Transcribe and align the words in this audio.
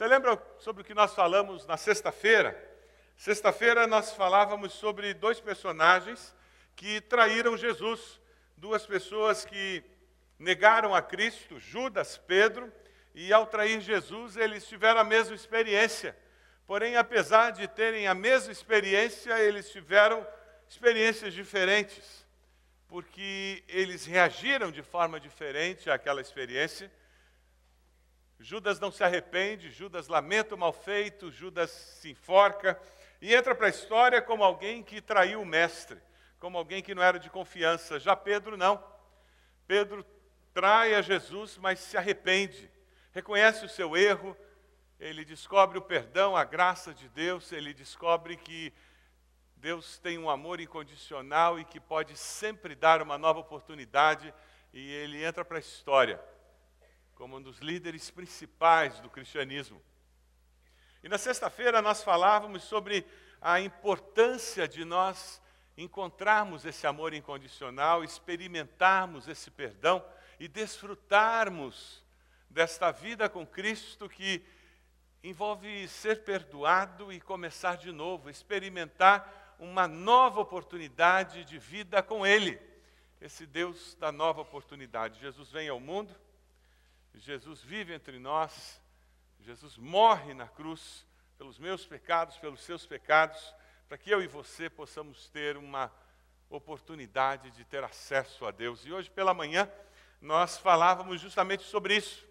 Você 0.00 0.06
lembra 0.06 0.42
sobre 0.58 0.80
o 0.80 0.84
que 0.84 0.94
nós 0.94 1.14
falamos 1.14 1.66
na 1.66 1.76
sexta-feira? 1.76 2.58
Sexta-feira 3.18 3.86
nós 3.86 4.14
falávamos 4.14 4.72
sobre 4.72 5.12
dois 5.12 5.40
personagens 5.40 6.34
que 6.74 7.02
traíram 7.02 7.54
Jesus, 7.54 8.18
duas 8.56 8.86
pessoas 8.86 9.44
que 9.44 9.84
negaram 10.38 10.94
a 10.94 11.02
Cristo, 11.02 11.60
Judas, 11.60 12.16
Pedro, 12.16 12.72
e 13.14 13.30
ao 13.30 13.46
trair 13.46 13.82
Jesus 13.82 14.38
eles 14.38 14.66
tiveram 14.66 15.00
a 15.00 15.04
mesma 15.04 15.34
experiência. 15.34 16.16
Porém, 16.66 16.96
apesar 16.96 17.50
de 17.50 17.68
terem 17.68 18.08
a 18.08 18.14
mesma 18.14 18.52
experiência, 18.52 19.38
eles 19.38 19.68
tiveram 19.68 20.26
experiências 20.66 21.34
diferentes, 21.34 22.26
porque 22.88 23.62
eles 23.68 24.06
reagiram 24.06 24.72
de 24.72 24.82
forma 24.82 25.20
diferente 25.20 25.90
àquela 25.90 26.22
experiência. 26.22 26.90
Judas 28.42 28.80
não 28.80 28.90
se 28.90 29.04
arrepende, 29.04 29.70
Judas 29.70 30.08
lamenta 30.08 30.54
o 30.54 30.58
mal 30.58 30.72
feito, 30.72 31.30
Judas 31.30 31.70
se 31.70 32.10
enforca 32.10 32.80
e 33.20 33.34
entra 33.34 33.54
para 33.54 33.66
a 33.66 33.70
história 33.70 34.22
como 34.22 34.42
alguém 34.42 34.82
que 34.82 35.02
traiu 35.02 35.42
o 35.42 35.46
mestre, 35.46 36.00
como 36.38 36.56
alguém 36.56 36.82
que 36.82 36.94
não 36.94 37.02
era 37.02 37.18
de 37.18 37.28
confiança. 37.28 38.00
Já 38.00 38.16
Pedro 38.16 38.56
não. 38.56 38.82
Pedro 39.66 40.02
trai 40.54 40.94
a 40.94 41.02
Jesus, 41.02 41.58
mas 41.58 41.80
se 41.80 41.98
arrepende, 41.98 42.70
reconhece 43.12 43.66
o 43.66 43.68
seu 43.68 43.94
erro, 43.94 44.34
ele 44.98 45.22
descobre 45.22 45.76
o 45.76 45.82
perdão, 45.82 46.34
a 46.34 46.42
graça 46.42 46.94
de 46.94 47.10
Deus, 47.10 47.52
ele 47.52 47.74
descobre 47.74 48.38
que 48.38 48.72
Deus 49.54 49.98
tem 49.98 50.16
um 50.16 50.30
amor 50.30 50.60
incondicional 50.60 51.60
e 51.60 51.64
que 51.66 51.78
pode 51.78 52.16
sempre 52.16 52.74
dar 52.74 53.02
uma 53.02 53.18
nova 53.18 53.38
oportunidade, 53.38 54.32
e 54.72 54.92
ele 54.92 55.22
entra 55.22 55.44
para 55.44 55.58
a 55.58 55.60
história 55.60 56.18
como 57.20 57.36
um 57.36 57.42
dos 57.42 57.58
líderes 57.58 58.10
principais 58.10 58.98
do 59.00 59.10
cristianismo. 59.10 59.78
E 61.04 61.08
na 61.08 61.18
sexta-feira 61.18 61.82
nós 61.82 62.02
falávamos 62.02 62.62
sobre 62.62 63.06
a 63.42 63.60
importância 63.60 64.66
de 64.66 64.86
nós 64.86 65.38
encontrarmos 65.76 66.64
esse 66.64 66.86
amor 66.86 67.12
incondicional, 67.12 68.02
experimentarmos 68.02 69.28
esse 69.28 69.50
perdão 69.50 70.02
e 70.38 70.48
desfrutarmos 70.48 72.02
desta 72.48 72.90
vida 72.90 73.28
com 73.28 73.46
Cristo 73.46 74.08
que 74.08 74.42
envolve 75.22 75.88
ser 75.88 76.24
perdoado 76.24 77.12
e 77.12 77.20
começar 77.20 77.76
de 77.76 77.92
novo, 77.92 78.30
experimentar 78.30 79.56
uma 79.58 79.86
nova 79.86 80.40
oportunidade 80.40 81.44
de 81.44 81.58
vida 81.58 82.02
com 82.02 82.26
Ele. 82.26 82.58
Esse 83.20 83.44
Deus 83.44 83.94
da 83.96 84.10
nova 84.10 84.40
oportunidade. 84.40 85.20
Jesus 85.20 85.50
vem 85.50 85.68
ao 85.68 85.78
mundo, 85.78 86.16
Jesus 87.14 87.62
vive 87.62 87.92
entre 87.92 88.18
nós, 88.18 88.80
Jesus 89.40 89.76
morre 89.76 90.34
na 90.34 90.48
cruz 90.48 91.06
pelos 91.36 91.58
meus 91.58 91.86
pecados, 91.86 92.36
pelos 92.38 92.62
seus 92.62 92.86
pecados, 92.86 93.54
para 93.88 93.98
que 93.98 94.10
eu 94.10 94.22
e 94.22 94.26
você 94.26 94.70
possamos 94.70 95.28
ter 95.30 95.56
uma 95.56 95.92
oportunidade 96.48 97.50
de 97.50 97.64
ter 97.64 97.82
acesso 97.82 98.46
a 98.46 98.50
Deus. 98.50 98.84
E 98.84 98.92
hoje 98.92 99.10
pela 99.10 99.32
manhã 99.32 99.70
nós 100.20 100.58
falávamos 100.58 101.20
justamente 101.20 101.62
sobre 101.62 101.96
isso. 101.96 102.26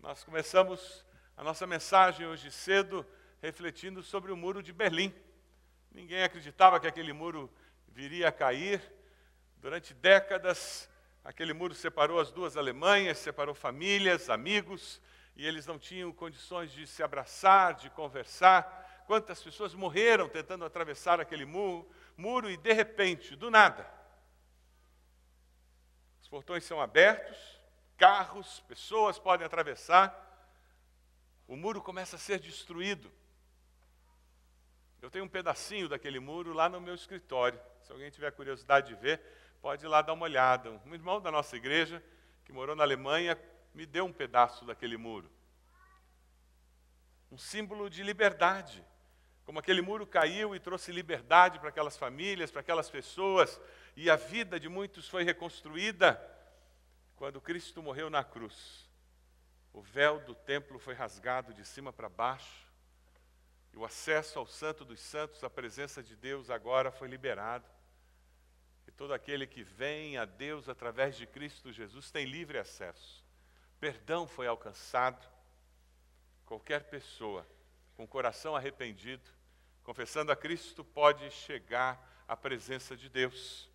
Nós 0.00 0.22
começamos 0.22 1.04
a 1.36 1.42
nossa 1.42 1.66
mensagem 1.66 2.26
hoje 2.26 2.50
cedo 2.50 3.06
refletindo 3.40 4.02
sobre 4.02 4.32
o 4.32 4.36
muro 4.36 4.62
de 4.62 4.72
Berlim. 4.72 5.14
Ninguém 5.90 6.22
acreditava 6.22 6.78
que 6.78 6.86
aquele 6.86 7.12
muro 7.12 7.50
viria 7.88 8.28
a 8.28 8.32
cair. 8.32 8.82
Durante 9.56 9.94
décadas, 9.94 10.88
aquele 11.26 11.52
muro 11.52 11.74
separou 11.74 12.20
as 12.20 12.30
duas 12.30 12.56
Alemanhas, 12.56 13.18
separou 13.18 13.52
famílias, 13.52 14.30
amigos, 14.30 15.02
e 15.34 15.44
eles 15.44 15.66
não 15.66 15.76
tinham 15.76 16.12
condições 16.12 16.70
de 16.70 16.86
se 16.86 17.02
abraçar, 17.02 17.74
de 17.74 17.90
conversar. 17.90 19.04
Quantas 19.08 19.42
pessoas 19.42 19.74
morreram 19.74 20.28
tentando 20.28 20.64
atravessar 20.64 21.20
aquele 21.20 21.44
muro, 21.44 21.90
muro 22.16 22.48
e 22.48 22.56
de 22.56 22.72
repente, 22.72 23.34
do 23.34 23.50
nada, 23.50 23.84
os 26.22 26.28
portões 26.28 26.62
são 26.62 26.80
abertos, 26.80 27.36
carros, 27.96 28.60
pessoas 28.68 29.18
podem 29.18 29.44
atravessar, 29.44 30.22
o 31.48 31.56
muro 31.56 31.82
começa 31.82 32.14
a 32.14 32.20
ser 32.20 32.38
destruído. 32.38 33.12
Eu 35.02 35.10
tenho 35.10 35.24
um 35.24 35.28
pedacinho 35.28 35.88
daquele 35.88 36.20
muro 36.20 36.52
lá 36.52 36.68
no 36.68 36.80
meu 36.80 36.94
escritório. 36.94 37.60
Se 37.82 37.90
alguém 37.90 38.10
tiver 38.10 38.30
curiosidade 38.30 38.88
de 38.88 38.94
ver, 38.94 39.20
pode 39.66 39.84
ir 39.84 39.88
lá 39.88 40.00
dar 40.00 40.12
uma 40.12 40.22
olhada. 40.22 40.80
Um 40.86 40.94
irmão 40.94 41.20
da 41.20 41.28
nossa 41.28 41.56
igreja, 41.56 42.00
que 42.44 42.52
morou 42.52 42.76
na 42.76 42.84
Alemanha, 42.84 43.36
me 43.74 43.84
deu 43.84 44.04
um 44.04 44.12
pedaço 44.12 44.64
daquele 44.64 44.96
muro. 44.96 45.28
Um 47.32 47.36
símbolo 47.36 47.90
de 47.90 48.00
liberdade. 48.04 48.84
Como 49.44 49.58
aquele 49.58 49.82
muro 49.82 50.06
caiu 50.06 50.54
e 50.54 50.60
trouxe 50.60 50.92
liberdade 50.92 51.58
para 51.58 51.70
aquelas 51.70 51.96
famílias, 51.96 52.52
para 52.52 52.60
aquelas 52.60 52.88
pessoas, 52.88 53.60
e 53.96 54.08
a 54.08 54.14
vida 54.14 54.60
de 54.60 54.68
muitos 54.68 55.08
foi 55.08 55.24
reconstruída 55.24 56.16
quando 57.16 57.40
Cristo 57.40 57.82
morreu 57.82 58.08
na 58.08 58.22
cruz 58.22 58.88
o 59.72 59.82
véu 59.82 60.20
do 60.20 60.34
templo 60.36 60.78
foi 60.78 60.94
rasgado 60.94 61.52
de 61.52 61.64
cima 61.64 61.92
para 61.92 62.08
baixo, 62.08 62.68
e 63.72 63.76
o 63.76 63.84
acesso 63.84 64.38
ao 64.38 64.46
Santo 64.46 64.84
dos 64.84 65.00
Santos, 65.00 65.42
a 65.42 65.50
presença 65.50 66.04
de 66.04 66.14
Deus 66.14 66.50
agora 66.50 66.92
foi 66.92 67.08
liberado. 67.08 67.75
Todo 68.96 69.12
aquele 69.12 69.46
que 69.46 69.62
vem 69.62 70.16
a 70.16 70.24
Deus 70.24 70.68
através 70.68 71.16
de 71.16 71.26
Cristo 71.26 71.70
Jesus 71.70 72.10
tem 72.10 72.24
livre 72.24 72.58
acesso. 72.58 73.24
Perdão 73.78 74.26
foi 74.26 74.46
alcançado. 74.46 75.26
Qualquer 76.46 76.84
pessoa 76.84 77.46
com 77.96 78.06
coração 78.06 78.56
arrependido, 78.56 79.28
confessando 79.82 80.32
a 80.32 80.36
Cristo, 80.36 80.84
pode 80.84 81.30
chegar 81.30 82.24
à 82.26 82.36
presença 82.36 82.96
de 82.96 83.08
Deus. 83.08 83.70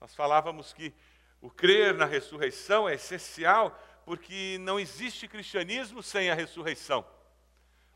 Nós 0.00 0.14
falávamos 0.14 0.72
que 0.72 0.94
o 1.40 1.50
crer 1.50 1.94
na 1.94 2.06
ressurreição 2.06 2.88
é 2.88 2.94
essencial 2.94 3.78
porque 4.04 4.58
não 4.60 4.80
existe 4.80 5.28
cristianismo 5.28 6.02
sem 6.02 6.30
a 6.30 6.34
ressurreição. 6.34 7.06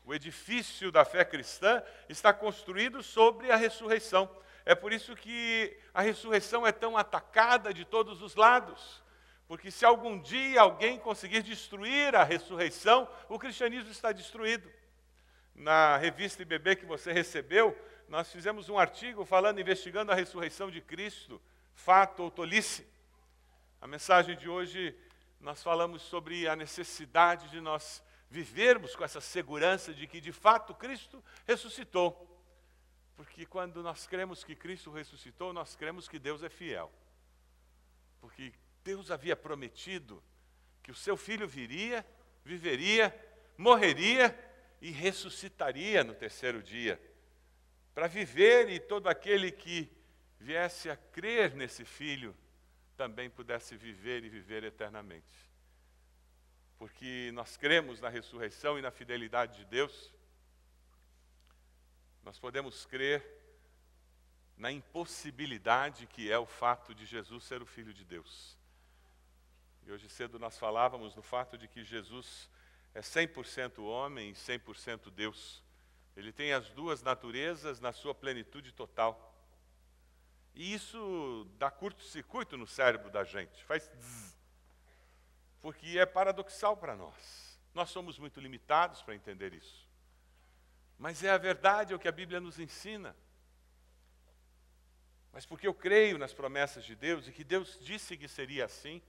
O 0.05 0.13
edifício 0.13 0.91
da 0.91 1.05
fé 1.05 1.23
cristã 1.23 1.83
está 2.07 2.33
construído 2.33 3.01
sobre 3.03 3.51
a 3.51 3.55
ressurreição. 3.55 4.29
É 4.69 4.75
por 4.75 4.93
isso 4.93 5.15
que 5.15 5.75
a 5.91 5.99
ressurreição 5.99 6.67
é 6.67 6.71
tão 6.71 6.95
atacada 6.95 7.73
de 7.73 7.83
todos 7.83 8.21
os 8.21 8.35
lados. 8.35 9.01
Porque 9.47 9.71
se 9.71 9.83
algum 9.83 10.21
dia 10.21 10.61
alguém 10.61 10.99
conseguir 10.99 11.41
destruir 11.41 12.15
a 12.15 12.23
ressurreição, 12.23 13.09
o 13.27 13.39
cristianismo 13.39 13.89
está 13.89 14.11
destruído. 14.11 14.71
Na 15.55 15.97
revista 15.97 16.43
IBB 16.43 16.75
que 16.75 16.85
você 16.85 17.11
recebeu, 17.11 17.75
nós 18.07 18.31
fizemos 18.31 18.69
um 18.69 18.77
artigo 18.77 19.25
falando, 19.25 19.59
investigando 19.59 20.11
a 20.11 20.15
ressurreição 20.15 20.69
de 20.69 20.81
Cristo, 20.81 21.41
fato 21.73 22.21
ou 22.21 22.29
tolice. 22.29 22.87
A 23.81 23.87
mensagem 23.87 24.37
de 24.37 24.47
hoje 24.47 24.95
nós 25.41 25.63
falamos 25.63 26.03
sobre 26.03 26.47
a 26.47 26.55
necessidade 26.55 27.49
de 27.49 27.59
nós 27.59 28.03
vivermos 28.29 28.95
com 28.95 29.03
essa 29.03 29.19
segurança 29.19 29.91
de 29.95 30.05
que 30.05 30.21
de 30.21 30.31
fato 30.31 30.75
Cristo 30.75 31.23
ressuscitou. 31.47 32.28
Porque 33.19 33.45
quando 33.45 33.83
nós 33.83 34.07
cremos 34.07 34.45
que 34.45 34.55
Cristo 34.55 34.89
ressuscitou, 34.91 35.51
nós 35.51 35.75
cremos 35.75 36.07
que 36.07 36.17
Deus 36.17 36.41
é 36.41 36.47
fiel. 36.47 36.89
Porque 38.21 38.53
Deus 38.81 39.11
havia 39.11 39.35
prometido 39.35 40.23
que 40.81 40.89
o 40.89 40.95
seu 40.95 41.17
filho 41.17 41.45
viria, 41.45 42.05
viveria, 42.45 43.13
morreria 43.57 44.33
e 44.79 44.89
ressuscitaria 44.89 46.01
no 46.01 46.15
terceiro 46.15 46.63
dia. 46.63 46.97
Para 47.93 48.07
viver 48.07 48.69
e 48.69 48.79
todo 48.79 49.09
aquele 49.09 49.51
que 49.51 49.91
viesse 50.39 50.89
a 50.89 50.95
crer 50.95 51.53
nesse 51.55 51.83
filho 51.83 52.33
também 52.95 53.29
pudesse 53.29 53.75
viver 53.75 54.23
e 54.23 54.29
viver 54.29 54.63
eternamente. 54.63 55.51
Porque 56.77 57.31
nós 57.33 57.57
cremos 57.57 57.99
na 57.99 58.07
ressurreição 58.07 58.79
e 58.79 58.81
na 58.81 58.91
fidelidade 58.91 59.57
de 59.57 59.65
Deus, 59.65 60.13
nós 62.23 62.39
podemos 62.39 62.85
crer 62.85 63.25
na 64.57 64.71
impossibilidade 64.71 66.05
que 66.05 66.31
é 66.31 66.37
o 66.37 66.45
fato 66.45 66.93
de 66.93 67.05
Jesus 67.05 67.43
ser 67.45 67.61
o 67.61 67.65
Filho 67.65 67.93
de 67.93 68.03
Deus. 68.03 68.57
E 69.83 69.91
hoje 69.91 70.09
cedo 70.09 70.37
nós 70.37 70.57
falávamos 70.57 71.15
no 71.15 71.21
fato 71.21 71.57
de 71.57 71.67
que 71.67 71.83
Jesus 71.83 72.49
é 72.93 73.01
100% 73.01 73.79
homem 73.83 74.31
e 74.31 74.33
100% 74.33 75.09
Deus. 75.09 75.63
Ele 76.15 76.33
tem 76.33 76.53
as 76.53 76.69
duas 76.71 77.01
naturezas 77.01 77.79
na 77.79 77.93
sua 77.93 78.13
plenitude 78.13 78.73
total. 78.73 79.33
E 80.53 80.73
isso 80.73 81.47
dá 81.57 81.71
curto-circuito 81.71 82.57
no 82.57 82.67
cérebro 82.67 83.09
da 83.09 83.23
gente, 83.23 83.63
faz 83.63 83.83
zzz, 83.83 84.37
porque 85.61 85.97
é 85.97 86.05
paradoxal 86.05 86.75
para 86.75 86.95
nós. 86.95 87.57
Nós 87.73 87.89
somos 87.89 88.19
muito 88.19 88.39
limitados 88.39 89.01
para 89.01 89.15
entender 89.15 89.53
isso. 89.53 89.88
Mas 90.99 91.23
é 91.23 91.31
a 91.31 91.37
verdade, 91.37 91.93
é 91.93 91.95
o 91.95 91.99
que 91.99 92.09
a 92.09 92.11
Bíblia 92.11 92.41
nos 92.41 92.59
ensina. 92.59 93.15
Mas 95.31 95.45
porque 95.45 95.65
eu 95.65 95.73
creio 95.73 96.17
nas 96.17 96.33
promessas 96.33 96.83
de 96.83 96.93
Deus 96.93 97.25
e 97.25 97.31
que 97.31 97.45
Deus 97.45 97.79
disse 97.81 98.17
que 98.17 98.27
seria 98.27 98.65
assim, 98.65 99.01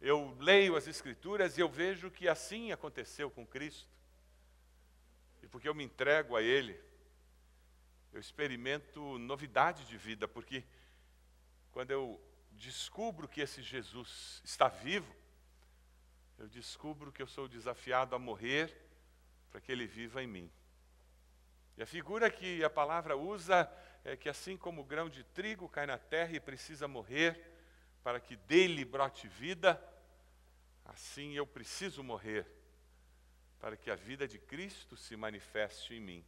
eu 0.00 0.36
leio 0.38 0.76
as 0.76 0.86
Escrituras 0.86 1.58
e 1.58 1.60
eu 1.60 1.68
vejo 1.68 2.12
que 2.12 2.28
assim 2.28 2.70
aconteceu 2.70 3.28
com 3.28 3.44
Cristo. 3.44 3.90
porque 5.50 5.68
eu 5.68 5.74
me 5.74 5.84
entrego 5.84 6.36
a 6.36 6.40
Ele, 6.40 6.80
eu 8.12 8.20
experimento 8.20 9.18
novidade 9.18 9.84
de 9.84 9.98
vida, 9.98 10.28
porque 10.28 10.64
quando 11.72 11.90
eu 11.90 12.20
descubro 12.52 13.26
que 13.26 13.40
esse 13.40 13.60
Jesus 13.60 14.40
está 14.44 14.68
vivo, 14.68 15.12
eu 16.38 16.48
descubro 16.48 17.10
que 17.10 17.20
eu 17.20 17.26
sou 17.26 17.48
desafiado 17.48 18.14
a 18.14 18.18
morrer 18.18 18.74
para 19.50 19.60
que 19.60 19.70
ele 19.70 19.86
viva 19.86 20.22
em 20.22 20.26
mim. 20.26 20.50
E 21.76 21.82
a 21.82 21.86
figura 21.86 22.30
que 22.30 22.62
a 22.62 22.70
palavra 22.70 23.16
usa 23.16 23.70
é 24.04 24.16
que 24.16 24.28
assim 24.28 24.56
como 24.56 24.82
o 24.82 24.84
grão 24.84 25.08
de 25.08 25.24
trigo 25.24 25.68
cai 25.68 25.86
na 25.86 25.98
terra 25.98 26.32
e 26.32 26.40
precisa 26.40 26.86
morrer 26.86 27.40
para 28.02 28.20
que 28.20 28.36
dele 28.36 28.84
brote 28.84 29.28
vida, 29.28 29.82
assim 30.84 31.34
eu 31.34 31.46
preciso 31.46 32.02
morrer 32.02 32.46
para 33.60 33.76
que 33.76 33.90
a 33.90 33.94
vida 33.94 34.26
de 34.26 34.38
Cristo 34.38 34.96
se 34.96 35.16
manifeste 35.16 35.94
em 35.94 36.00
mim. 36.00 36.24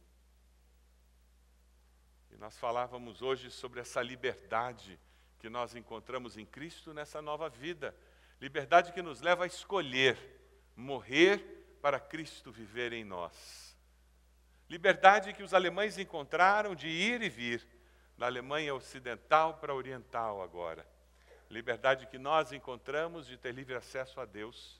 E 2.31 2.37
nós 2.37 2.57
falávamos 2.57 3.21
hoje 3.21 3.51
sobre 3.51 3.81
essa 3.81 4.01
liberdade 4.01 4.99
que 5.39 5.49
nós 5.49 5.75
encontramos 5.75 6.37
em 6.37 6.45
Cristo 6.45 6.93
nessa 6.93 7.21
nova 7.21 7.49
vida. 7.49 7.95
Liberdade 8.39 8.93
que 8.93 9.01
nos 9.01 9.21
leva 9.21 9.43
a 9.43 9.47
escolher 9.47 10.17
morrer 10.75 11.77
para 11.81 11.99
Cristo 11.99 12.51
viver 12.51 12.93
em 12.93 13.03
nós. 13.03 13.74
Liberdade 14.69 15.33
que 15.33 15.43
os 15.43 15.53
alemães 15.53 15.97
encontraram 15.97 16.75
de 16.75 16.87
ir 16.87 17.21
e 17.21 17.29
vir, 17.29 17.65
da 18.17 18.25
Alemanha 18.25 18.73
ocidental 18.73 19.55
para 19.55 19.73
a 19.73 19.75
oriental 19.75 20.41
agora. 20.41 20.85
Liberdade 21.49 22.07
que 22.07 22.17
nós 22.17 22.51
encontramos 22.51 23.27
de 23.27 23.37
ter 23.37 23.53
livre 23.53 23.75
acesso 23.75 24.19
a 24.19 24.25
Deus 24.25 24.79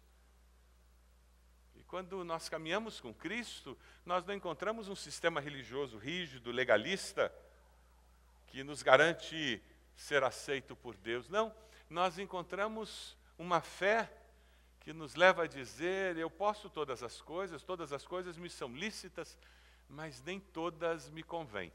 quando 1.87 2.23
nós 2.23 2.49
caminhamos 2.49 2.99
com 2.99 3.13
Cristo, 3.13 3.77
nós 4.05 4.25
não 4.25 4.33
encontramos 4.33 4.89
um 4.89 4.95
sistema 4.95 5.39
religioso 5.39 5.97
rígido, 5.97 6.51
legalista, 6.51 7.33
que 8.47 8.63
nos 8.63 8.81
garante 8.81 9.61
ser 9.95 10.23
aceito 10.23 10.75
por 10.75 10.97
Deus. 10.97 11.29
Não, 11.29 11.55
nós 11.89 12.17
encontramos 12.17 13.15
uma 13.37 13.61
fé 13.61 14.11
que 14.81 14.93
nos 14.93 15.15
leva 15.15 15.43
a 15.43 15.47
dizer: 15.47 16.17
eu 16.17 16.29
posso 16.29 16.69
todas 16.69 17.03
as 17.03 17.21
coisas, 17.21 17.63
todas 17.63 17.93
as 17.93 18.05
coisas 18.05 18.37
me 18.37 18.49
são 18.49 18.75
lícitas, 18.75 19.37
mas 19.87 20.21
nem 20.21 20.39
todas 20.39 21.09
me 21.09 21.23
convêm. 21.23 21.71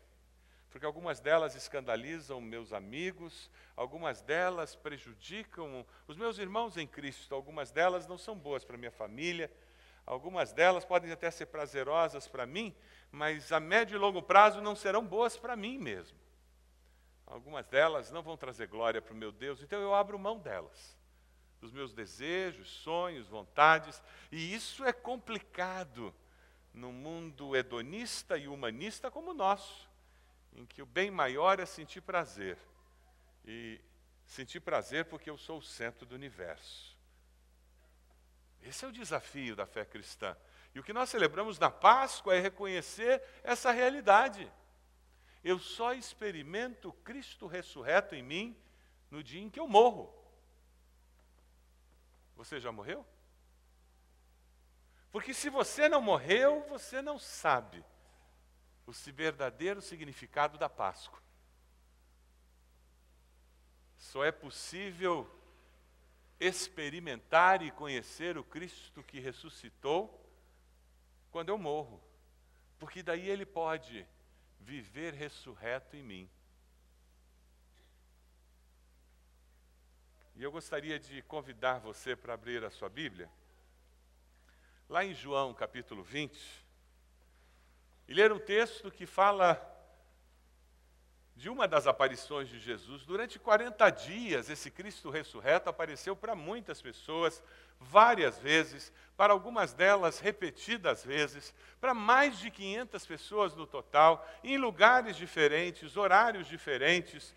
Porque 0.70 0.86
algumas 0.86 1.20
delas 1.20 1.54
escandalizam 1.54 2.40
meus 2.40 2.72
amigos, 2.72 3.50
algumas 3.76 4.22
delas 4.22 4.76
prejudicam 4.76 5.84
os 6.06 6.16
meus 6.16 6.38
irmãos 6.38 6.76
em 6.76 6.86
Cristo, 6.86 7.34
algumas 7.34 7.70
delas 7.70 8.06
não 8.06 8.16
são 8.16 8.38
boas 8.38 8.64
para 8.64 8.76
minha 8.76 8.92
família, 8.92 9.50
Algumas 10.10 10.52
delas 10.52 10.84
podem 10.84 11.12
até 11.12 11.30
ser 11.30 11.46
prazerosas 11.46 12.26
para 12.26 12.44
mim, 12.44 12.74
mas 13.12 13.52
a 13.52 13.60
médio 13.60 13.94
e 13.94 13.98
longo 13.98 14.20
prazo 14.20 14.60
não 14.60 14.74
serão 14.74 15.06
boas 15.06 15.36
para 15.36 15.54
mim 15.54 15.78
mesmo. 15.78 16.18
Algumas 17.24 17.68
delas 17.68 18.10
não 18.10 18.20
vão 18.20 18.36
trazer 18.36 18.66
glória 18.66 19.00
para 19.00 19.14
o 19.14 19.16
meu 19.16 19.30
Deus, 19.30 19.62
então 19.62 19.80
eu 19.80 19.94
abro 19.94 20.18
mão 20.18 20.40
delas, 20.40 20.98
dos 21.60 21.70
meus 21.70 21.92
desejos, 21.92 22.68
sonhos, 22.68 23.28
vontades, 23.28 24.02
e 24.32 24.52
isso 24.52 24.84
é 24.84 24.92
complicado 24.92 26.12
num 26.72 26.92
mundo 26.92 27.56
hedonista 27.56 28.36
e 28.36 28.48
humanista 28.48 29.10
como 29.10 29.30
o 29.30 29.34
nosso, 29.34 29.88
em 30.52 30.64
que 30.64 30.82
o 30.82 30.86
bem 30.86 31.10
maior 31.10 31.58
é 31.60 31.66
sentir 31.66 32.00
prazer. 32.00 32.58
E 33.44 33.80
sentir 34.26 34.60
prazer 34.60 35.06
porque 35.06 35.28
eu 35.28 35.36
sou 35.36 35.58
o 35.58 35.62
centro 35.62 36.06
do 36.06 36.14
universo. 36.14 36.96
Esse 38.62 38.84
é 38.84 38.88
o 38.88 38.92
desafio 38.92 39.56
da 39.56 39.66
fé 39.66 39.84
cristã. 39.84 40.36
E 40.74 40.78
o 40.78 40.84
que 40.84 40.92
nós 40.92 41.10
celebramos 41.10 41.58
na 41.58 41.70
Páscoa 41.70 42.34
é 42.34 42.40
reconhecer 42.40 43.22
essa 43.42 43.72
realidade. 43.72 44.50
Eu 45.42 45.58
só 45.58 45.94
experimento 45.94 46.92
Cristo 47.04 47.46
ressurreto 47.46 48.14
em 48.14 48.22
mim 48.22 48.56
no 49.10 49.22
dia 49.22 49.40
em 49.40 49.50
que 49.50 49.58
eu 49.58 49.66
morro. 49.66 50.14
Você 52.36 52.60
já 52.60 52.70
morreu? 52.70 53.04
Porque 55.10 55.34
se 55.34 55.50
você 55.50 55.88
não 55.88 56.00
morreu, 56.00 56.64
você 56.68 57.02
não 57.02 57.18
sabe 57.18 57.84
o 58.86 58.92
verdadeiro 59.12 59.80
significado 59.80 60.58
da 60.58 60.68
Páscoa. 60.68 61.20
Só 63.96 64.24
é 64.24 64.32
possível 64.32 65.30
experimentar 66.40 67.62
e 67.62 67.70
conhecer 67.70 68.38
o 68.38 68.44
Cristo 68.44 69.02
que 69.02 69.20
ressuscitou 69.20 70.18
quando 71.30 71.50
eu 71.50 71.58
morro, 71.58 72.02
porque 72.78 73.02
daí 73.02 73.28
ele 73.28 73.46
pode 73.46 74.06
viver 74.58 75.14
ressurreto 75.14 75.96
em 75.96 76.02
mim. 76.02 76.30
E 80.34 80.42
eu 80.42 80.50
gostaria 80.50 80.98
de 80.98 81.22
convidar 81.22 81.78
você 81.78 82.16
para 82.16 82.34
abrir 82.34 82.64
a 82.64 82.70
sua 82.70 82.88
Bíblia, 82.88 83.30
lá 84.90 85.04
em 85.04 85.14
João 85.14 85.54
capítulo 85.54 86.02
20, 86.02 86.36
e 88.08 88.12
ler 88.12 88.32
um 88.32 88.40
texto 88.40 88.90
que 88.90 89.06
fala 89.06 89.56
de 91.36 91.48
uma 91.48 91.68
das 91.68 91.86
aparições 91.86 92.48
de 92.48 92.58
Jesus. 92.58 93.04
Durante 93.04 93.38
40 93.38 93.88
dias, 93.90 94.50
esse 94.50 94.68
Cristo 94.68 95.08
ressurreto 95.08 95.70
apareceu 95.70 96.16
para 96.16 96.34
muitas 96.34 96.82
pessoas, 96.82 97.40
várias 97.78 98.36
vezes, 98.40 98.92
para 99.16 99.32
algumas 99.32 99.72
delas 99.72 100.18
repetidas 100.18 101.04
vezes, 101.04 101.54
para 101.80 101.94
mais 101.94 102.36
de 102.40 102.50
500 102.50 103.06
pessoas 103.06 103.54
no 103.54 103.68
total, 103.68 104.28
em 104.42 104.58
lugares 104.58 105.14
diferentes, 105.14 105.96
horários 105.96 106.48
diferentes, 106.48 107.32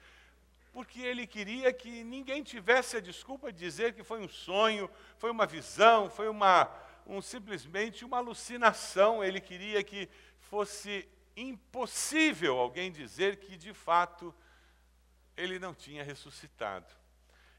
porque 0.73 1.01
ele 1.01 1.27
queria 1.27 1.71
que 1.71 2.03
ninguém 2.03 2.41
tivesse 2.41 2.97
a 2.97 2.99
desculpa 2.99 3.53
de 3.53 3.59
dizer 3.59 3.93
que 3.93 4.03
foi 4.03 4.19
um 4.21 4.27
sonho, 4.27 4.89
foi 5.19 5.29
uma 5.29 5.45
visão, 5.45 6.09
foi 6.09 6.27
uma, 6.27 6.67
um, 7.05 7.21
simplesmente 7.21 8.05
uma 8.05 8.17
alucinação. 8.17 9.23
Ele 9.23 9.39
queria 9.39 9.83
que 9.83 10.09
fosse 10.39 11.07
impossível 11.35 12.57
alguém 12.57 12.91
dizer 12.91 13.37
que 13.37 13.57
de 13.57 13.73
fato 13.73 14.33
ele 15.35 15.59
não 15.59 15.73
tinha 15.73 16.03
ressuscitado. 16.03 16.87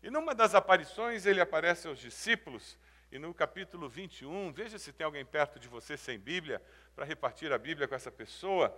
E 0.03 0.11
numa 0.11 0.35
das 0.35 0.55
aparições 0.55 1.27
ele 1.27 1.41
aparece 1.41 1.89
aos 1.89 1.99
discípulos, 1.99 2.79
e 3.11 3.19
no 3.19 3.33
capítulo 3.33 3.89
21, 3.89 4.53
veja 4.53 4.79
se 4.79 4.93
tem 4.93 5.05
alguém 5.05 5.25
perto 5.25 5.59
de 5.59 5.69
você 5.69 5.97
sem 5.97 6.19
Bíblia, 6.19 6.61
para 6.95 7.05
repartir 7.05 7.53
a 7.53 7.59
Bíblia 7.59 7.87
com 7.87 7.95
essa 7.95 8.11
pessoa. 8.11 8.77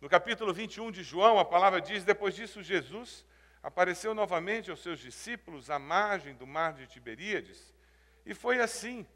No 0.00 0.08
capítulo 0.08 0.52
21 0.52 0.90
de 0.90 1.02
João, 1.02 1.38
a 1.38 1.44
palavra 1.44 1.80
diz: 1.80 2.04
Depois 2.04 2.34
disso, 2.34 2.62
Jesus 2.62 3.24
apareceu 3.62 4.14
novamente 4.14 4.70
aos 4.70 4.82
seus 4.82 4.98
discípulos 4.98 5.70
à 5.70 5.78
margem 5.78 6.34
do 6.34 6.46
mar 6.46 6.72
de 6.72 6.86
Tiberíades. 6.86 7.74
E 8.26 8.34
foi 8.34 8.60
assim: 8.60 9.06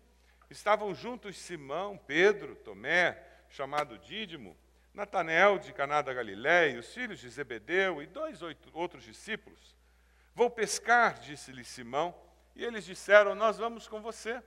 estavam 0.51 0.95
juntos 0.95 1.37
Simão, 1.37 1.99
Pedro, 1.99 2.57
Tomé, 2.57 3.23
chamado 3.49 3.99
Dídimo, 3.99 4.57
Natanael 4.93 5.59
de 5.59 5.73
Caná 5.73 6.03
da 6.03 6.13
Galiléia, 6.13 6.79
os 6.79 6.93
filhos 6.93 7.21
de 7.21 7.29
Zebedeu 7.29 8.03
e 8.03 8.07
dois 8.07 8.41
outros 8.73 9.05
discípulos. 9.05 9.77
Vou 10.35 10.51
pescar, 10.51 11.19
disse-lhe 11.19 11.65
Simão, 11.65 12.15
e 12.55 12.65
eles 12.65 12.85
disseram: 12.85 13.35
Nós 13.35 13.59
vamos 13.59 13.87
com 13.87 14.01
você. 14.01 14.43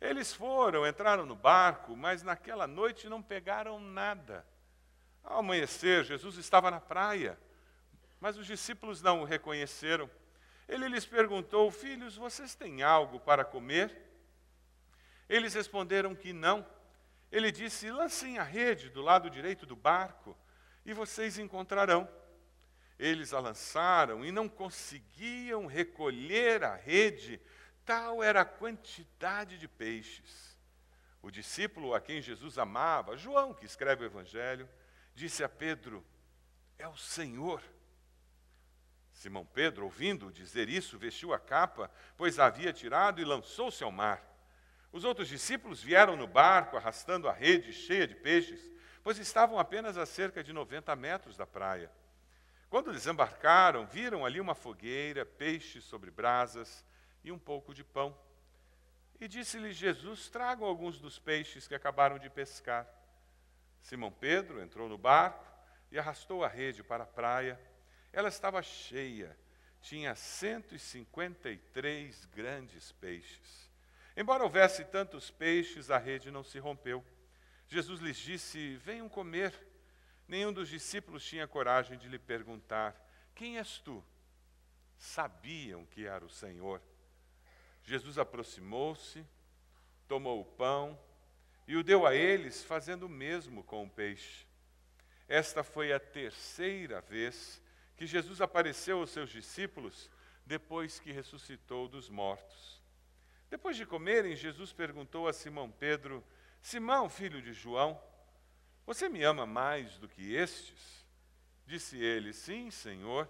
Eles 0.00 0.32
foram, 0.32 0.86
entraram 0.86 1.24
no 1.24 1.36
barco, 1.36 1.96
mas 1.96 2.22
naquela 2.22 2.66
noite 2.66 3.08
não 3.08 3.22
pegaram 3.22 3.78
nada. 3.78 4.44
Ao 5.22 5.38
amanhecer, 5.38 6.04
Jesus 6.04 6.36
estava 6.36 6.70
na 6.70 6.80
praia, 6.80 7.38
mas 8.20 8.36
os 8.36 8.46
discípulos 8.46 9.00
não 9.00 9.22
o 9.22 9.24
reconheceram. 9.24 10.10
Ele 10.68 10.88
lhes 10.88 11.06
perguntou: 11.06 11.70
Filhos, 11.70 12.16
vocês 12.16 12.54
têm 12.54 12.82
algo 12.82 13.20
para 13.20 13.44
comer? 13.44 13.96
Eles 15.28 15.54
responderam 15.54 16.14
que 16.14 16.32
não. 16.32 16.66
Ele 17.30 17.50
disse: 17.50 17.90
lancem 17.90 18.38
a 18.38 18.42
rede 18.42 18.90
do 18.90 19.02
lado 19.02 19.30
direito 19.30 19.66
do 19.66 19.76
barco 19.76 20.36
e 20.84 20.92
vocês 20.92 21.38
encontrarão. 21.38 22.08
Eles 22.98 23.32
a 23.32 23.40
lançaram 23.40 24.24
e 24.24 24.30
não 24.30 24.48
conseguiam 24.48 25.66
recolher 25.66 26.62
a 26.62 26.76
rede, 26.76 27.40
tal 27.84 28.22
era 28.22 28.42
a 28.42 28.44
quantidade 28.44 29.58
de 29.58 29.66
peixes. 29.66 30.56
O 31.20 31.30
discípulo 31.30 31.94
a 31.94 32.00
quem 32.00 32.20
Jesus 32.20 32.58
amava, 32.58 33.16
João, 33.16 33.54
que 33.54 33.64
escreve 33.64 34.04
o 34.04 34.06
Evangelho, 34.06 34.68
disse 35.14 35.42
a 35.42 35.48
Pedro: 35.48 36.04
É 36.78 36.86
o 36.86 36.96
Senhor. 36.96 37.62
Simão 39.12 39.46
Pedro, 39.46 39.84
ouvindo 39.84 40.30
dizer 40.30 40.68
isso, 40.68 40.98
vestiu 40.98 41.32
a 41.32 41.38
capa, 41.38 41.90
pois 42.16 42.38
a 42.38 42.46
havia 42.46 42.72
tirado 42.72 43.20
e 43.20 43.24
lançou-se 43.24 43.82
ao 43.82 43.90
mar. 43.90 44.33
Os 44.94 45.02
outros 45.02 45.26
discípulos 45.26 45.82
vieram 45.82 46.14
no 46.14 46.28
barco 46.28 46.76
arrastando 46.76 47.28
a 47.28 47.32
rede 47.32 47.72
cheia 47.72 48.06
de 48.06 48.14
peixes, 48.14 48.70
pois 49.02 49.18
estavam 49.18 49.58
apenas 49.58 49.98
a 49.98 50.06
cerca 50.06 50.40
de 50.40 50.52
90 50.52 50.94
metros 50.94 51.36
da 51.36 51.44
praia. 51.44 51.90
Quando 52.70 52.92
desembarcaram, 52.92 53.84
viram 53.86 54.24
ali 54.24 54.40
uma 54.40 54.54
fogueira, 54.54 55.26
peixes 55.26 55.82
sobre 55.82 56.12
brasas 56.12 56.86
e 57.24 57.32
um 57.32 57.38
pouco 57.40 57.74
de 57.74 57.82
pão. 57.82 58.16
E 59.18 59.26
disse-lhe 59.26 59.72
Jesus: 59.72 60.28
Tragam 60.28 60.64
alguns 60.64 61.00
dos 61.00 61.18
peixes 61.18 61.66
que 61.66 61.74
acabaram 61.74 62.16
de 62.16 62.30
pescar. 62.30 62.86
Simão 63.82 64.12
Pedro 64.12 64.62
entrou 64.62 64.88
no 64.88 64.96
barco 64.96 65.44
e 65.90 65.98
arrastou 65.98 66.44
a 66.44 66.48
rede 66.48 66.84
para 66.84 67.02
a 67.02 67.08
praia. 67.08 67.58
Ela 68.12 68.28
estava 68.28 68.62
cheia, 68.62 69.36
tinha 69.80 70.14
153 70.14 72.26
grandes 72.26 72.92
peixes. 72.92 73.63
Embora 74.16 74.44
houvesse 74.44 74.84
tantos 74.84 75.30
peixes, 75.30 75.90
a 75.90 75.98
rede 75.98 76.30
não 76.30 76.44
se 76.44 76.58
rompeu. 76.58 77.04
Jesus 77.66 78.00
lhes 78.00 78.16
disse: 78.16 78.76
Venham 78.76 79.08
comer. 79.08 79.52
Nenhum 80.26 80.52
dos 80.52 80.68
discípulos 80.68 81.24
tinha 81.24 81.48
coragem 81.48 81.98
de 81.98 82.08
lhe 82.08 82.18
perguntar: 82.18 82.94
Quem 83.34 83.58
és 83.58 83.78
tu? 83.78 84.04
Sabiam 84.96 85.84
que 85.86 86.06
era 86.06 86.24
o 86.24 86.30
Senhor. 86.30 86.80
Jesus 87.82 88.18
aproximou-se, 88.18 89.26
tomou 90.08 90.40
o 90.40 90.44
pão 90.44 90.98
e 91.66 91.76
o 91.76 91.82
deu 91.82 92.06
a 92.06 92.14
eles, 92.14 92.62
fazendo 92.62 93.06
o 93.06 93.08
mesmo 93.08 93.62
com 93.64 93.84
o 93.84 93.90
peixe. 93.90 94.46
Esta 95.28 95.62
foi 95.62 95.92
a 95.92 96.00
terceira 96.00 97.00
vez 97.00 97.60
que 97.96 98.06
Jesus 98.06 98.40
apareceu 98.40 99.00
aos 99.00 99.10
seus 99.10 99.30
discípulos 99.30 100.10
depois 100.46 100.98
que 101.00 101.12
ressuscitou 101.12 101.88
dos 101.88 102.08
mortos. 102.08 102.83
Depois 103.50 103.76
de 103.76 103.86
comerem, 103.86 104.36
Jesus 104.36 104.72
perguntou 104.72 105.28
a 105.28 105.32
Simão 105.32 105.70
Pedro: 105.70 106.24
Simão, 106.60 107.08
filho 107.08 107.40
de 107.40 107.52
João, 107.52 108.00
você 108.86 109.08
me 109.08 109.22
ama 109.22 109.46
mais 109.46 109.98
do 109.98 110.08
que 110.08 110.34
estes? 110.34 111.06
Disse 111.66 111.98
ele: 111.98 112.32
Sim, 112.32 112.70
Senhor, 112.70 113.28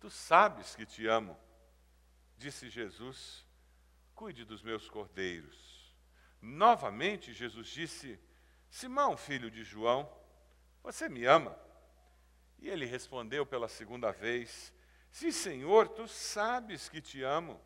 tu 0.00 0.10
sabes 0.10 0.74
que 0.74 0.84
te 0.84 1.06
amo. 1.06 1.38
Disse 2.36 2.68
Jesus: 2.68 3.46
Cuide 4.14 4.44
dos 4.44 4.62
meus 4.62 4.88
cordeiros. 4.88 5.96
Novamente, 6.40 7.32
Jesus 7.32 7.68
disse: 7.68 8.18
Simão, 8.68 9.16
filho 9.16 9.50
de 9.50 9.62
João, 9.62 10.10
você 10.82 11.08
me 11.08 11.24
ama? 11.24 11.56
E 12.58 12.68
ele 12.68 12.84
respondeu 12.84 13.46
pela 13.46 13.68
segunda 13.68 14.10
vez: 14.12 14.72
Sim, 15.10 15.30
Senhor, 15.30 15.88
tu 15.88 16.06
sabes 16.06 16.88
que 16.88 17.00
te 17.00 17.22
amo. 17.22 17.60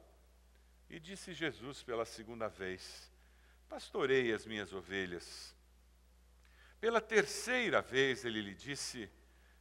E 0.88 1.00
disse 1.00 1.32
Jesus 1.32 1.82
pela 1.82 2.04
segunda 2.04 2.48
vez: 2.48 3.10
Pastorei 3.68 4.32
as 4.32 4.46
minhas 4.46 4.72
ovelhas. 4.72 5.54
Pela 6.80 7.00
terceira 7.00 7.82
vez 7.82 8.24
ele 8.24 8.40
lhe 8.40 8.54
disse: 8.54 9.10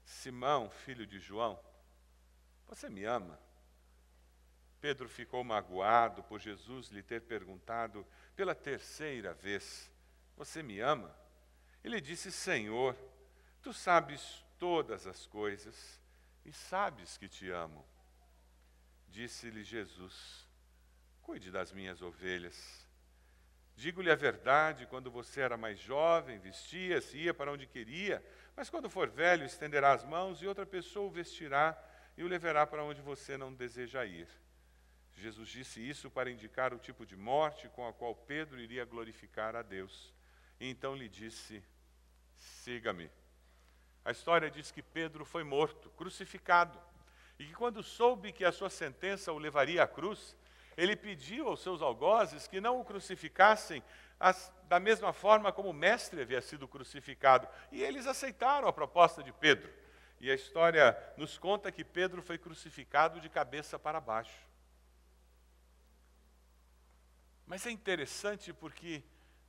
Simão, 0.03 0.70
filho 0.70 1.05
de 1.05 1.20
João, 1.20 1.60
você 2.67 2.89
me 2.89 3.03
ama? 3.05 3.39
Pedro 4.79 5.10
ficou 5.10 5.44
magoado 5.44 6.24
por 6.24 6.39
Jesus 6.39 6.89
lhe 6.89 7.01
ter 7.01 7.22
perguntado 7.22 8.05
pela 8.36 8.53
terceira 8.53 9.34
vez: 9.34 9.91
Você 10.36 10.62
me 10.62 10.79
ama? 10.79 11.15
Ele 11.84 12.00
disse: 12.00 12.32
Senhor, 12.32 12.96
tu 13.62 13.74
sabes 13.74 14.46
todas 14.60 15.08
as 15.08 15.25
coisas 15.25 16.00
e 16.44 16.51
sabes 16.51 17.17
que 17.17 17.27
te 17.27 17.50
amo. 17.50 17.84
Disse-lhe 19.08 19.63
Jesus: 19.63 20.44
Cuide 21.25 21.50
das 21.50 21.72
minhas 21.72 22.03
ovelhas. 22.03 22.88
Digo-lhe 23.75 24.12
a 24.12 24.15
verdade: 24.15 24.86
quando 24.86 25.10
você 25.10 25.41
era 25.41 25.58
mais 25.58 25.79
jovem, 25.79 26.38
vestia-se, 26.38 27.17
ia 27.17 27.34
para 27.34 27.51
onde 27.51 27.65
queria, 27.65 28.24
mas 28.55 28.70
quando 28.70 28.91
for 28.91 29.10
velho, 29.10 29.44
estenderá 29.44 29.91
as 29.91 30.03
mãos 30.03 30.39
e 30.39 30.48
outra 30.48 30.67
pessoa 30.67 31.08
o 31.08 31.12
vestirá 31.12 31.75
e 32.15 32.24
o 32.24 32.27
levará 32.27 32.67
para 32.67 32.84
onde 32.84 33.01
você 33.01 33.38
não 33.38 33.51
deseja 33.51 34.05
ir. 34.05 34.27
Jesus 35.15 35.50
disse 35.50 35.79
isso 35.82 36.12
para 36.12 36.29
indicar 36.29 36.75
o 36.75 36.77
tipo 36.77 37.03
de 37.08 37.15
morte 37.15 37.67
com 37.70 37.88
a 37.88 37.91
qual 37.91 38.13
Pedro 38.15 38.60
iria 38.60 38.86
glorificar 38.86 39.55
a 39.55 39.63
Deus. 39.63 40.13
E 40.60 40.70
então 40.70 40.96
lhe 40.96 41.10
disse: 41.10 41.63
Siga-me. 42.36 43.10
A 44.05 44.12
história 44.12 44.51
diz 44.51 44.70
que 44.70 44.84
Pedro 44.84 45.25
foi 45.25 45.44
morto, 45.44 45.89
crucificado, 45.89 46.79
e 47.39 47.46
que 47.48 47.53
quando 47.55 47.82
soube 47.82 48.32
que 48.32 48.46
a 48.46 48.51
sua 48.51 48.70
sentença 48.70 49.34
o 49.34 49.39
levaria 49.39 49.82
à 49.82 49.88
cruz, 49.88 50.38
ele 50.77 50.96
pediu 50.96 51.48
aos 51.48 51.62
seus 51.62 51.82
algozes 51.82 52.48
que 52.48 52.60
não 52.60 52.79
o 52.79 52.86
crucificassem 52.86 53.84
as, 54.20 54.51
da 54.67 54.79
mesma 54.79 55.13
forma 55.13 55.51
como 55.51 55.70
o 55.70 55.74
mestre 55.74 56.22
havia 56.22 56.41
sido 56.41 56.67
crucificado. 56.67 57.48
E 57.72 57.84
eles 57.84 58.08
aceitaram 58.08 58.67
a 58.67 58.74
proposta 58.74 59.24
de 59.24 59.32
Pedro. 59.32 59.72
E 60.20 60.32
a 60.32 60.36
história 60.36 60.98
nos 61.17 61.38
conta 61.38 61.72
que 61.72 61.84
Pedro 61.84 62.22
foi 62.22 62.38
crucificado 62.38 63.20
de 63.20 63.29
cabeça 63.29 63.77
para 63.77 64.00
baixo. 64.00 64.46
Mas 67.46 67.65
é 67.65 67.72
interessante 67.72 68.51
porque 68.51 69.03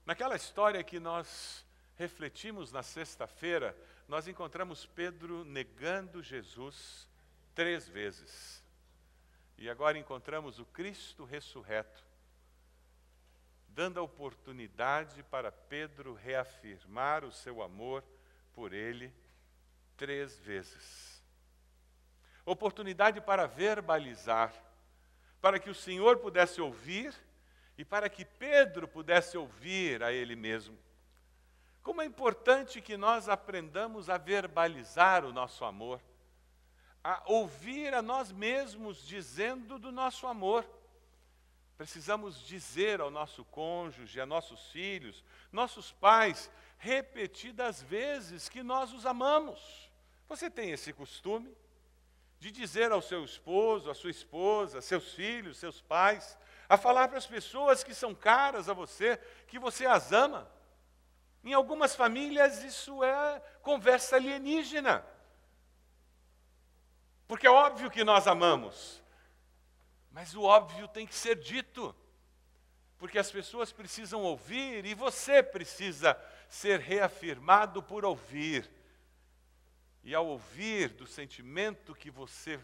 naquela 0.04 0.36
história 0.36 0.82
que 0.84 1.00
nós 1.00 1.64
refletimos 1.96 2.70
na 2.70 2.82
sexta-feira, 2.82 3.76
nós 4.06 4.28
encontramos 4.28 4.84
Pedro 4.84 5.44
negando 5.44 6.22
Jesus 6.22 7.08
três 7.54 7.88
vezes. 7.88 8.62
E 9.58 9.70
agora 9.70 9.98
encontramos 9.98 10.58
o 10.58 10.66
Cristo 10.66 11.24
ressurreto, 11.24 12.04
dando 13.68 13.98
a 13.98 14.02
oportunidade 14.02 15.22
para 15.22 15.50
Pedro 15.50 16.14
reafirmar 16.14 17.24
o 17.24 17.32
seu 17.32 17.62
amor 17.62 18.04
por 18.52 18.72
ele 18.72 19.12
três 19.96 20.38
vezes. 20.38 21.22
Oportunidade 22.44 23.20
para 23.20 23.46
verbalizar, 23.46 24.52
para 25.40 25.58
que 25.58 25.70
o 25.70 25.74
Senhor 25.74 26.18
pudesse 26.18 26.60
ouvir 26.60 27.14
e 27.78 27.84
para 27.84 28.08
que 28.08 28.24
Pedro 28.24 28.86
pudesse 28.86 29.36
ouvir 29.36 30.02
a 30.02 30.12
ele 30.12 30.36
mesmo. 30.36 30.78
Como 31.82 32.02
é 32.02 32.04
importante 32.04 32.80
que 32.80 32.96
nós 32.96 33.28
aprendamos 33.28 34.10
a 34.10 34.18
verbalizar 34.18 35.24
o 35.24 35.32
nosso 35.32 35.64
amor 35.64 36.00
a 37.06 37.22
ouvir 37.26 37.94
a 37.94 38.02
nós 38.02 38.32
mesmos 38.32 39.06
dizendo 39.06 39.78
do 39.78 39.92
nosso 39.92 40.26
amor. 40.26 40.68
Precisamos 41.78 42.44
dizer 42.44 43.00
ao 43.00 43.12
nosso 43.12 43.44
cônjuge, 43.44 44.20
a 44.20 44.26
nossos 44.26 44.72
filhos, 44.72 45.22
nossos 45.52 45.92
pais, 45.92 46.50
repetidas 46.76 47.80
vezes 47.80 48.48
que 48.48 48.60
nós 48.60 48.92
os 48.92 49.06
amamos. 49.06 49.88
Você 50.28 50.50
tem 50.50 50.72
esse 50.72 50.92
costume 50.92 51.56
de 52.40 52.50
dizer 52.50 52.90
ao 52.90 53.00
seu 53.00 53.24
esposo, 53.24 53.88
à 53.88 53.94
sua 53.94 54.10
esposa, 54.10 54.80
seus 54.80 55.14
filhos, 55.14 55.58
seus 55.58 55.80
pais, 55.80 56.36
a 56.68 56.76
falar 56.76 57.06
para 57.06 57.18
as 57.18 57.26
pessoas 57.26 57.84
que 57.84 57.94
são 57.94 58.16
caras 58.16 58.68
a 58.68 58.72
você, 58.74 59.16
que 59.46 59.60
você 59.60 59.86
as 59.86 60.10
ama. 60.10 60.50
Em 61.44 61.52
algumas 61.52 61.94
famílias 61.94 62.64
isso 62.64 63.04
é 63.04 63.40
conversa 63.62 64.16
alienígena. 64.16 65.06
Porque 67.26 67.46
é 67.46 67.50
óbvio 67.50 67.90
que 67.90 68.04
nós 68.04 68.26
amamos, 68.26 69.02
mas 70.12 70.34
o 70.34 70.42
óbvio 70.42 70.86
tem 70.88 71.06
que 71.06 71.14
ser 71.14 71.36
dito, 71.36 71.94
porque 72.98 73.18
as 73.18 73.30
pessoas 73.30 73.72
precisam 73.72 74.22
ouvir 74.22 74.84
e 74.86 74.94
você 74.94 75.42
precisa 75.42 76.16
ser 76.48 76.80
reafirmado 76.80 77.82
por 77.82 78.04
ouvir. 78.04 78.70
E 80.04 80.14
ao 80.14 80.26
ouvir 80.26 80.90
do 80.90 81.06
sentimento 81.06 81.94
que 81.94 82.10
você 82.10 82.60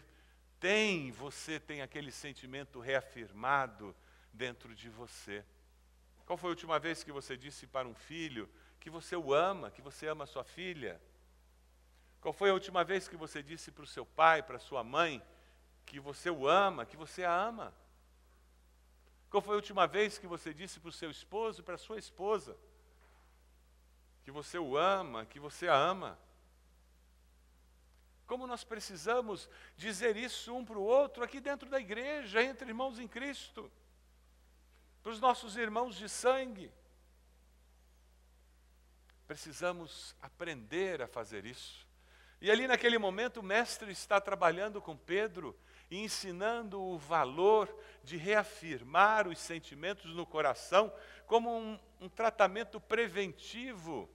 tem, 0.59 1.11
você 1.11 1.59
tem 1.59 1.81
aquele 1.81 2.09
sentimento 2.11 2.79
reafirmado 2.79 3.93
dentro 4.31 4.73
de 4.73 4.89
você. 4.89 5.43
Qual 6.25 6.37
foi 6.37 6.49
a 6.49 6.51
última 6.51 6.79
vez 6.79 7.03
que 7.03 7.11
você 7.11 7.35
disse 7.35 7.67
para 7.67 7.87
um 7.87 7.93
filho 7.93 8.49
que 8.79 8.89
você 8.89 9.15
o 9.15 9.33
ama, 9.33 9.69
que 9.69 9.81
você 9.81 10.07
ama 10.07 10.25
sua 10.25 10.43
filha? 10.43 11.01
Qual 12.23 12.31
foi 12.31 12.51
a 12.51 12.53
última 12.53 12.85
vez 12.85 13.05
que 13.05 13.17
você 13.17 13.43
disse 13.43 13.69
para 13.69 13.83
o 13.83 13.85
seu 13.85 14.05
pai, 14.05 14.41
para 14.41 14.57
sua 14.57 14.81
mãe, 14.81 15.21
que 15.85 15.99
você 15.99 16.29
o 16.29 16.47
ama, 16.47 16.85
que 16.85 16.95
você 16.95 17.25
a 17.25 17.35
ama? 17.35 17.73
Qual 19.29 19.41
foi 19.41 19.55
a 19.55 19.57
última 19.57 19.85
vez 19.85 20.17
que 20.17 20.25
você 20.25 20.53
disse 20.53 20.79
para 20.79 20.87
o 20.87 20.93
seu 20.93 21.11
esposo 21.11 21.61
para 21.61 21.75
a 21.75 21.77
sua 21.77 21.99
esposa 21.99 22.57
que 24.23 24.31
você 24.31 24.57
o 24.57 24.77
ama, 24.77 25.25
que 25.25 25.37
você 25.37 25.67
a 25.67 25.75
ama? 25.75 26.17
Como 28.25 28.47
nós 28.47 28.63
precisamos 28.63 29.49
dizer 29.75 30.15
isso 30.15 30.55
um 30.55 30.63
para 30.63 30.79
o 30.79 30.81
outro 30.81 31.25
aqui 31.25 31.41
dentro 31.41 31.69
da 31.69 31.77
igreja, 31.77 32.41
entre 32.41 32.69
irmãos 32.69 32.99
em 32.99 33.07
Cristo, 33.07 33.69
para 35.01 35.11
os 35.11 35.19
nossos 35.19 35.57
irmãos 35.57 35.97
de 35.97 36.07
sangue. 36.07 36.71
Precisamos 39.27 40.15
aprender 40.21 41.01
a 41.01 41.07
fazer 41.07 41.45
isso. 41.45 41.91
E 42.43 42.51
ali 42.51 42.67
naquele 42.67 42.97
momento 42.97 43.39
o 43.39 43.43
mestre 43.43 43.89
está 43.89 44.19
trabalhando 44.19 44.81
com 44.81 44.97
Pedro 44.97 45.57
e 45.89 45.97
ensinando 45.97 46.77
o 46.77 46.97
valor 46.97 47.73
de 48.03 48.17
reafirmar 48.17 49.29
os 49.29 49.39
sentimentos 49.39 50.13
no 50.13 50.25
coração 50.25 50.93
como 51.25 51.49
um, 51.57 51.79
um 52.01 52.09
tratamento 52.09 52.81
preventivo. 52.81 54.09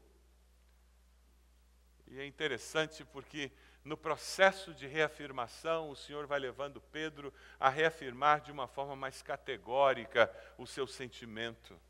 E 2.06 2.20
é 2.20 2.26
interessante 2.26 3.02
porque 3.02 3.50
no 3.82 3.97
processo 3.97 4.75
de 4.75 4.87
reafirmação, 4.87 5.88
o 5.88 5.97
Senhor 5.97 6.26
vai 6.26 6.38
levando 6.38 6.82
Pedro 6.82 7.32
a 7.58 7.70
reafirmar 7.70 8.42
de 8.42 8.52
uma 8.52 8.68
forma 8.68 8.94
mais 8.94 9.23
categórica 9.23 10.30
o 10.58 10.66
seu 10.66 10.87
sentimento. 10.87 11.80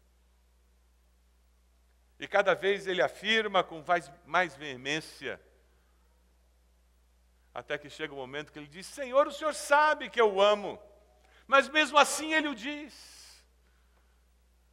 E 2.16 2.28
cada 2.28 2.54
vez 2.54 2.86
ele 2.86 3.02
afirma 3.02 3.64
com 3.64 3.82
mais, 3.84 4.08
mais 4.24 4.54
veemência. 4.54 5.40
Até 7.58 7.76
que 7.76 7.90
chega 7.90 8.14
o 8.14 8.16
um 8.16 8.20
momento 8.20 8.52
que 8.52 8.58
ele 8.60 8.68
diz: 8.68 8.86
Senhor, 8.86 9.26
o 9.26 9.32
Senhor 9.32 9.52
sabe 9.52 10.08
que 10.08 10.20
eu 10.20 10.32
o 10.32 10.40
amo. 10.40 10.80
Mas 11.44 11.68
mesmo 11.68 11.98
assim 11.98 12.32
ele 12.32 12.46
o 12.46 12.54
diz. 12.54 13.44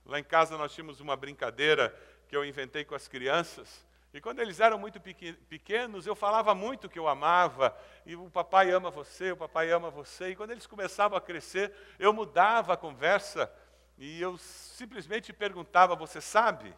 Lá 0.05 0.19
em 0.19 0.23
casa 0.23 0.55
nós 0.55 0.71
tínhamos 0.71 0.99
uma 0.99 1.15
brincadeira 1.15 1.97
que 2.27 2.37
eu 2.37 2.45
inventei 2.45 2.85
com 2.85 2.93
as 2.93 3.07
crianças. 3.07 3.83
E 4.13 4.21
quando 4.21 4.39
eles 4.39 4.59
eram 4.59 4.77
muito 4.77 5.01
pequenos, 5.01 6.05
eu 6.05 6.15
falava 6.15 6.53
muito 6.53 6.87
que 6.87 6.99
eu 6.99 7.07
amava, 7.07 7.75
e 8.05 8.15
o 8.15 8.29
papai 8.29 8.69
ama 8.69 8.91
você, 8.91 9.31
o 9.31 9.37
papai 9.37 9.71
ama 9.71 9.89
você. 9.89 10.29
E 10.29 10.35
quando 10.35 10.51
eles 10.51 10.67
começavam 10.67 11.17
a 11.17 11.21
crescer, 11.21 11.73
eu 11.97 12.13
mudava 12.13 12.73
a 12.73 12.77
conversa 12.77 13.51
e 13.97 14.21
eu 14.21 14.37
simplesmente 14.37 15.33
perguntava: 15.33 15.95
Você 15.95 16.21
sabe? 16.21 16.71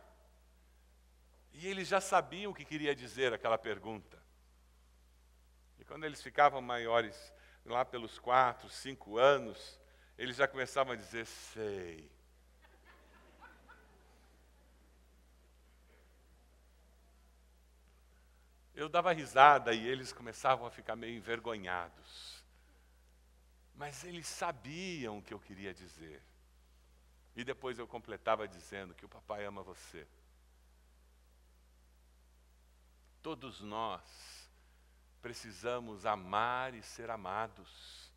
E 1.51 1.67
eles 1.67 1.89
já 1.89 1.99
sabiam 1.99 2.53
o 2.53 2.55
que 2.55 2.63
queria 2.63 2.95
dizer 2.95 3.33
aquela 3.33 3.57
pergunta. 3.57 4.25
E 5.79 5.85
quando 5.85 6.05
eles 6.05 6.21
ficavam 6.21 6.61
maiores, 6.61 7.33
lá 7.65 7.85
pelos 7.85 8.17
quatro, 8.17 8.69
cinco 8.69 9.17
anos, 9.17 9.79
eles 10.17 10.35
já 10.35 10.47
começavam 10.47 10.93
a 10.93 10.95
dizer: 10.95 11.25
Sei. 11.25 12.09
Eu 18.73 18.87
dava 18.87 19.11
risada 19.11 19.73
e 19.73 19.87
eles 19.87 20.13
começavam 20.13 20.67
a 20.67 20.71
ficar 20.71 20.95
meio 20.95 21.15
envergonhados. 21.15 22.45
Mas 23.73 24.03
eles 24.03 24.27
sabiam 24.27 25.17
o 25.17 25.21
que 25.21 25.33
eu 25.33 25.39
queria 25.39 25.73
dizer. 25.73 26.21
E 27.35 27.43
depois 27.43 27.79
eu 27.79 27.87
completava 27.87 28.47
dizendo 28.47 28.93
que 28.93 29.05
o 29.05 29.09
papai 29.09 29.45
ama 29.45 29.63
você. 29.63 30.07
Todos 33.21 33.61
nós 33.61 34.36
precisamos 35.21 36.05
amar 36.05 36.73
e 36.73 36.81
ser 36.81 37.09
amados. 37.09 38.11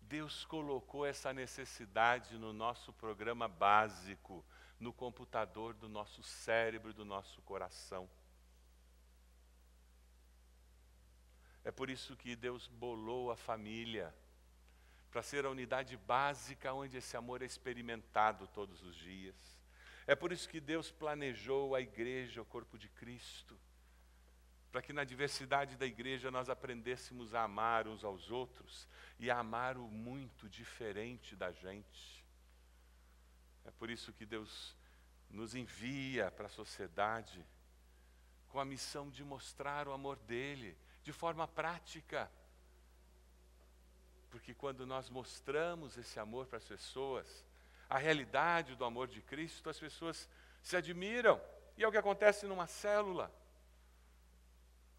Deus 0.00 0.44
colocou 0.44 1.04
essa 1.04 1.32
necessidade 1.32 2.38
no 2.38 2.52
nosso 2.52 2.92
programa 2.92 3.48
básico, 3.48 4.44
no 4.78 4.92
computador 4.92 5.74
do 5.74 5.88
nosso 5.88 6.22
cérebro, 6.22 6.92
do 6.92 7.04
nosso 7.04 7.40
coração. 7.42 8.08
É 11.64 11.72
por 11.72 11.90
isso 11.90 12.16
que 12.16 12.36
Deus 12.36 12.68
bolou 12.68 13.30
a 13.30 13.36
família, 13.36 14.14
para 15.10 15.22
ser 15.22 15.44
a 15.44 15.50
unidade 15.50 15.96
básica 15.96 16.72
onde 16.72 16.98
esse 16.98 17.16
amor 17.16 17.42
é 17.42 17.46
experimentado 17.46 18.46
todos 18.48 18.82
os 18.82 18.94
dias. 18.94 19.34
É 20.06 20.14
por 20.14 20.30
isso 20.30 20.48
que 20.48 20.60
Deus 20.60 20.92
planejou 20.92 21.74
a 21.74 21.80
igreja, 21.80 22.40
o 22.40 22.44
corpo 22.44 22.78
de 22.78 22.88
Cristo 22.90 23.58
para 24.76 24.82
que 24.82 24.92
na 24.92 25.04
diversidade 25.04 25.74
da 25.74 25.86
igreja 25.86 26.30
nós 26.30 26.50
aprendêssemos 26.50 27.34
a 27.34 27.44
amar 27.44 27.88
uns 27.88 28.04
aos 28.04 28.30
outros 28.30 28.86
e 29.18 29.30
a 29.30 29.38
amar 29.38 29.78
o 29.78 29.88
muito 29.88 30.50
diferente 30.50 31.34
da 31.34 31.50
gente. 31.50 32.22
É 33.64 33.70
por 33.70 33.88
isso 33.88 34.12
que 34.12 34.26
Deus 34.26 34.76
nos 35.30 35.54
envia 35.54 36.30
para 36.30 36.44
a 36.44 36.50
sociedade 36.50 37.42
com 38.50 38.60
a 38.60 38.66
missão 38.66 39.08
de 39.08 39.24
mostrar 39.24 39.88
o 39.88 39.94
amor 39.94 40.18
dele 40.18 40.76
de 41.02 41.10
forma 41.10 41.48
prática. 41.48 42.30
Porque 44.28 44.52
quando 44.52 44.84
nós 44.84 45.08
mostramos 45.08 45.96
esse 45.96 46.20
amor 46.20 46.48
para 46.48 46.58
as 46.58 46.64
pessoas, 46.64 47.46
a 47.88 47.96
realidade 47.96 48.74
do 48.74 48.84
amor 48.84 49.08
de 49.08 49.22
Cristo, 49.22 49.70
as 49.70 49.80
pessoas 49.80 50.28
se 50.60 50.76
admiram. 50.76 51.40
E 51.78 51.82
é 51.82 51.88
o 51.88 51.90
que 51.90 51.96
acontece 51.96 52.44
numa 52.44 52.66
célula. 52.66 53.32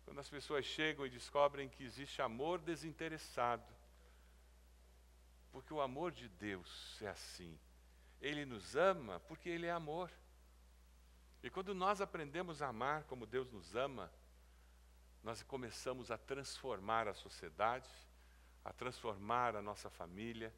Quando 0.08 0.20
as 0.20 0.30
pessoas 0.30 0.64
chegam 0.64 1.06
e 1.06 1.10
descobrem 1.10 1.68
que 1.68 1.84
existe 1.84 2.22
amor 2.22 2.62
desinteressado. 2.62 3.68
Porque 5.51 5.74
o 5.74 5.81
amor 5.81 6.14
de 6.14 6.29
Deus 6.29 6.98
é 7.01 7.10
assim. 7.10 7.60
Ele 8.22 8.46
nos 8.46 8.74
ama 8.74 9.20
porque 9.27 9.50
Ele 9.50 9.66
é 9.66 9.72
amor. 9.72 10.10
E 11.44 11.50
quando 11.50 11.75
nós 11.75 12.00
aprendemos 12.00 12.62
a 12.62 12.70
amar 12.70 13.03
como 13.03 13.25
Deus 13.25 13.51
nos 13.51 13.75
ama, 13.75 14.10
nós 15.22 15.44
começamos 15.44 16.10
a 16.10 16.18
transformar 16.18 17.10
a 17.10 17.14
sociedade, 17.14 17.90
a 18.64 18.72
transformar 18.72 19.58
a 19.58 19.62
nossa 19.62 19.90
família, 19.90 20.53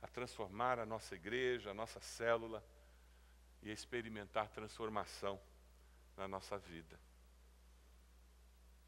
a 0.00 0.06
transformar 0.06 0.78
a 0.78 0.86
nossa 0.86 1.16
igreja, 1.16 1.72
a 1.72 1.74
nossa 1.74 1.98
célula 1.98 2.64
e 3.62 3.68
a 3.68 3.74
experimentar 3.74 4.48
transformação 4.50 5.40
na 6.16 6.28
nossa 6.28 6.56
vida. 6.56 6.96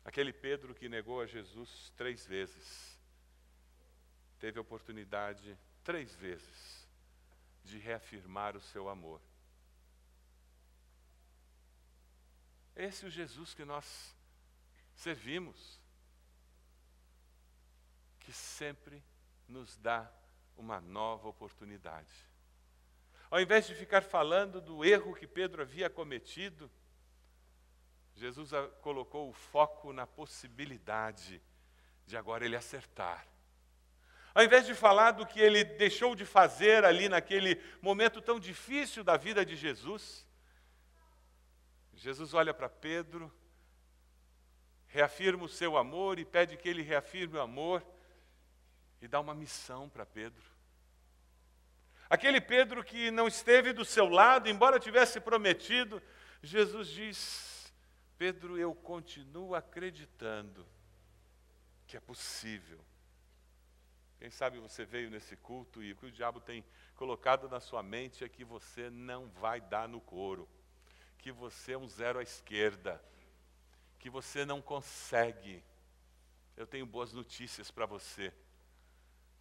Aquele 0.04 0.32
Pedro 0.32 0.74
que 0.74 0.88
negou 0.88 1.20
a 1.20 1.26
Jesus 1.26 1.92
três 1.96 2.26
vezes, 2.26 2.98
teve 4.38 4.58
a 4.58 4.62
oportunidade 4.62 5.58
três 5.82 6.14
vezes 6.14 6.86
de 7.64 7.78
reafirmar 7.78 8.56
o 8.56 8.60
seu 8.60 8.88
amor. 8.88 9.20
Esse 12.76 13.04
é 13.04 13.08
o 13.08 13.10
Jesus 13.10 13.54
que 13.54 13.64
nós 13.64 14.14
servimos, 14.94 15.80
que 18.20 18.32
sempre 18.32 19.02
nos 19.48 19.76
dá 19.76 20.12
uma 20.56 20.80
nova 20.80 21.28
oportunidade. 21.28 22.12
Ao 23.30 23.40
invés 23.40 23.66
de 23.66 23.74
ficar 23.74 24.02
falando 24.02 24.60
do 24.60 24.84
erro 24.84 25.14
que 25.14 25.26
Pedro 25.26 25.62
havia 25.62 25.88
cometido, 25.88 26.70
Jesus 28.14 28.50
colocou 28.80 29.28
o 29.28 29.32
foco 29.32 29.92
na 29.92 30.06
possibilidade 30.06 31.42
de 32.06 32.16
agora 32.16 32.44
ele 32.44 32.56
acertar. 32.56 33.26
Ao 34.34 34.42
invés 34.42 34.66
de 34.66 34.74
falar 34.74 35.12
do 35.12 35.26
que 35.26 35.40
ele 35.40 35.64
deixou 35.64 36.14
de 36.14 36.24
fazer 36.24 36.84
ali 36.84 37.08
naquele 37.08 37.60
momento 37.80 38.20
tão 38.20 38.38
difícil 38.38 39.04
da 39.04 39.16
vida 39.16 39.44
de 39.44 39.56
Jesus, 39.56 40.26
Jesus 41.92 42.34
olha 42.34 42.52
para 42.52 42.68
Pedro, 42.68 43.32
reafirma 44.86 45.44
o 45.44 45.48
seu 45.48 45.76
amor 45.76 46.18
e 46.18 46.24
pede 46.24 46.56
que 46.56 46.68
ele 46.68 46.82
reafirme 46.82 47.36
o 47.36 47.40
amor 47.40 47.84
e 49.00 49.08
dá 49.08 49.20
uma 49.20 49.34
missão 49.34 49.88
para 49.88 50.04
Pedro. 50.04 50.42
Aquele 52.08 52.40
Pedro 52.40 52.84
que 52.84 53.10
não 53.10 53.26
esteve 53.26 53.72
do 53.72 53.84
seu 53.84 54.08
lado, 54.08 54.48
embora 54.48 54.78
tivesse 54.78 55.20
prometido, 55.20 56.02
Jesus 56.42 56.88
diz: 56.88 57.53
Pedro, 58.24 58.56
eu 58.56 58.74
continuo 58.74 59.54
acreditando 59.54 60.66
que 61.86 61.94
é 61.94 62.00
possível. 62.00 62.80
Quem 64.16 64.30
sabe 64.30 64.58
você 64.58 64.82
veio 64.82 65.10
nesse 65.10 65.36
culto 65.36 65.82
e 65.82 65.92
o 65.92 65.96
que 65.96 66.06
o 66.06 66.10
diabo 66.10 66.40
tem 66.40 66.64
colocado 66.94 67.50
na 67.50 67.60
sua 67.60 67.82
mente 67.82 68.24
é 68.24 68.28
que 68.30 68.42
você 68.42 68.88
não 68.88 69.28
vai 69.28 69.60
dar 69.60 69.86
no 69.86 70.00
couro, 70.00 70.48
que 71.18 71.30
você 71.30 71.72
é 71.72 71.78
um 71.78 71.86
zero 71.86 72.18
à 72.18 72.22
esquerda, 72.22 72.98
que 73.98 74.08
você 74.08 74.46
não 74.46 74.62
consegue. 74.62 75.62
Eu 76.56 76.66
tenho 76.66 76.86
boas 76.86 77.12
notícias 77.12 77.70
para 77.70 77.84
você. 77.84 78.32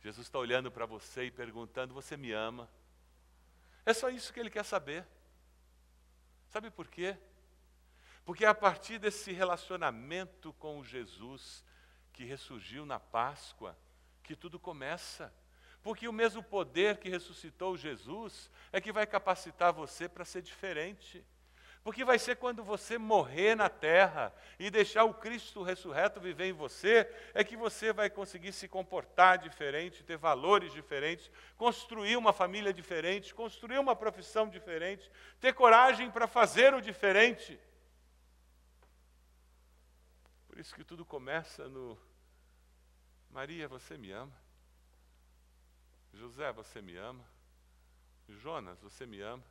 Jesus 0.01 0.27
está 0.27 0.39
olhando 0.39 0.69
para 0.69 0.85
você 0.85 1.23
e 1.23 1.31
perguntando: 1.31 1.93
Você 1.93 2.17
me 2.17 2.33
ama? 2.33 2.69
É 3.85 3.93
só 3.93 4.09
isso 4.09 4.33
que 4.33 4.41
ele 4.41 4.49
quer 4.49 4.65
saber. 4.65 5.07
Sabe 6.49 6.69
por 6.69 6.89
quê? 6.89 7.17
Porque 8.25 8.45
é 8.45 8.47
a 8.47 8.55
partir 8.55 8.99
desse 8.99 9.31
relacionamento 9.31 10.53
com 10.53 10.83
Jesus 10.83 11.63
que 12.13 12.23
ressurgiu 12.23 12.85
na 12.85 12.99
Páscoa 12.99 13.77
que 14.23 14.35
tudo 14.35 14.59
começa. 14.59 15.33
Porque 15.81 16.07
o 16.07 16.13
mesmo 16.13 16.41
poder 16.41 16.97
que 16.97 17.09
ressuscitou 17.09 17.77
Jesus 17.77 18.49
é 18.71 18.79
que 18.79 18.93
vai 18.93 19.05
capacitar 19.05 19.73
você 19.73 20.07
para 20.07 20.23
ser 20.23 20.41
diferente. 20.41 21.25
Porque 21.83 22.05
vai 22.05 22.17
ser 22.17 22.37
quando 22.37 22.63
você 22.63 22.97
morrer 22.97 23.55
na 23.55 23.67
terra 23.67 24.33
e 24.57 24.71
deixar 24.71 25.03
o 25.03 25.13
Cristo 25.13 25.61
ressurreto 25.61 26.21
viver 26.21 26.45
em 26.45 26.53
você, 26.53 27.05
é 27.33 27.43
que 27.43 27.57
você 27.57 27.91
vai 27.91 28.09
conseguir 28.09 28.53
se 28.53 28.69
comportar 28.69 29.37
diferente, 29.37 30.01
ter 30.01 30.15
valores 30.15 30.71
diferentes, 30.71 31.29
construir 31.57 32.15
uma 32.15 32.31
família 32.31 32.73
diferente, 32.73 33.35
construir 33.35 33.79
uma 33.79 33.97
profissão 33.97 34.47
diferente, 34.47 35.11
ter 35.41 35.53
coragem 35.53 36.09
para 36.09 36.25
fazer 36.25 36.73
o 36.73 36.79
diferente. 36.79 37.59
Por 40.53 40.59
isso 40.59 40.75
que 40.75 40.83
tudo 40.83 41.03
começa 41.03 41.67
no 41.67 41.97
Maria, 43.31 43.67
você 43.67 43.97
me 43.97 44.11
ama. 44.11 44.31
José, 46.13 46.53
você 46.53 46.79
me 46.79 46.95
ama. 46.95 47.25
Jonas, 48.29 48.79
você 48.79 49.03
me 49.07 49.19
ama. 49.19 49.43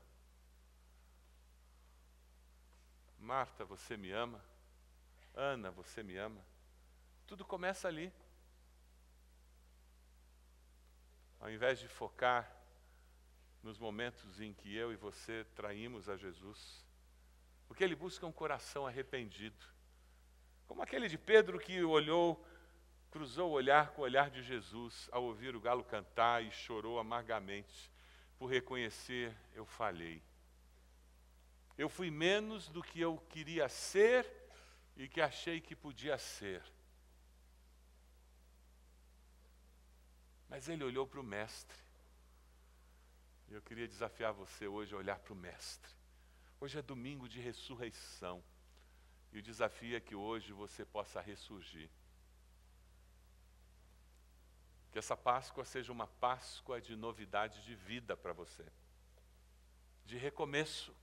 Marta, 3.18 3.64
você 3.64 3.96
me 3.96 4.12
ama. 4.12 4.40
Ana, 5.34 5.72
você 5.72 6.04
me 6.04 6.16
ama. 6.16 6.40
Tudo 7.26 7.44
começa 7.44 7.88
ali. 7.88 8.12
Ao 11.40 11.50
invés 11.50 11.80
de 11.80 11.88
focar 11.88 12.48
nos 13.60 13.76
momentos 13.76 14.40
em 14.40 14.54
que 14.54 14.72
eu 14.72 14.92
e 14.92 14.96
você 14.96 15.44
traímos 15.56 16.08
a 16.08 16.16
Jesus, 16.16 16.86
O 17.68 17.74
que 17.74 17.82
ele 17.82 17.96
busca 17.96 18.24
é 18.24 18.28
um 18.28 18.32
coração 18.32 18.86
arrependido. 18.86 19.71
Como 20.66 20.82
aquele 20.82 21.08
de 21.08 21.18
Pedro 21.18 21.58
que 21.58 21.82
olhou, 21.82 22.44
cruzou 23.10 23.50
o 23.50 23.54
olhar 23.54 23.90
com 23.92 24.02
o 24.02 24.04
olhar 24.04 24.30
de 24.30 24.42
Jesus 24.42 25.08
ao 25.12 25.24
ouvir 25.24 25.54
o 25.54 25.60
galo 25.60 25.84
cantar 25.84 26.42
e 26.42 26.50
chorou 26.50 26.98
amargamente 26.98 27.90
por 28.38 28.46
reconhecer: 28.46 29.36
eu 29.54 29.64
falhei. 29.64 30.22
Eu 31.76 31.88
fui 31.88 32.10
menos 32.10 32.68
do 32.68 32.82
que 32.82 33.00
eu 33.00 33.18
queria 33.28 33.68
ser 33.68 34.26
e 34.96 35.08
que 35.08 35.20
achei 35.20 35.60
que 35.60 35.74
podia 35.74 36.18
ser. 36.18 36.62
Mas 40.48 40.68
ele 40.68 40.84
olhou 40.84 41.06
para 41.06 41.20
o 41.20 41.24
Mestre. 41.24 41.78
E 43.48 43.54
eu 43.54 43.62
queria 43.62 43.88
desafiar 43.88 44.32
você 44.32 44.66
hoje 44.66 44.94
a 44.94 44.98
olhar 44.98 45.18
para 45.18 45.32
o 45.32 45.36
Mestre. 45.36 45.90
Hoje 46.60 46.78
é 46.78 46.82
domingo 46.82 47.28
de 47.28 47.40
ressurreição. 47.40 48.42
E 49.32 49.38
o 49.38 49.42
desafio 49.42 49.96
é 49.96 50.00
que 50.00 50.14
hoje 50.14 50.52
você 50.52 50.84
possa 50.84 51.20
ressurgir. 51.20 51.88
Que 54.90 54.98
essa 54.98 55.16
Páscoa 55.16 55.64
seja 55.64 55.90
uma 55.90 56.06
Páscoa 56.06 56.80
de 56.80 56.94
novidade 56.94 57.64
de 57.64 57.74
vida 57.74 58.16
para 58.16 58.32
você, 58.32 58.66
de 60.04 60.16
recomeço. 60.16 60.94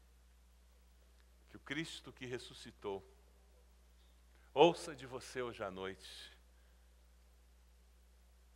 Que 1.49 1.57
o 1.57 1.59
Cristo 1.59 2.13
que 2.13 2.25
ressuscitou 2.25 3.03
ouça 4.53 4.95
de 4.95 5.07
você 5.07 5.41
hoje 5.41 5.63
à 5.63 5.71
noite 5.71 6.39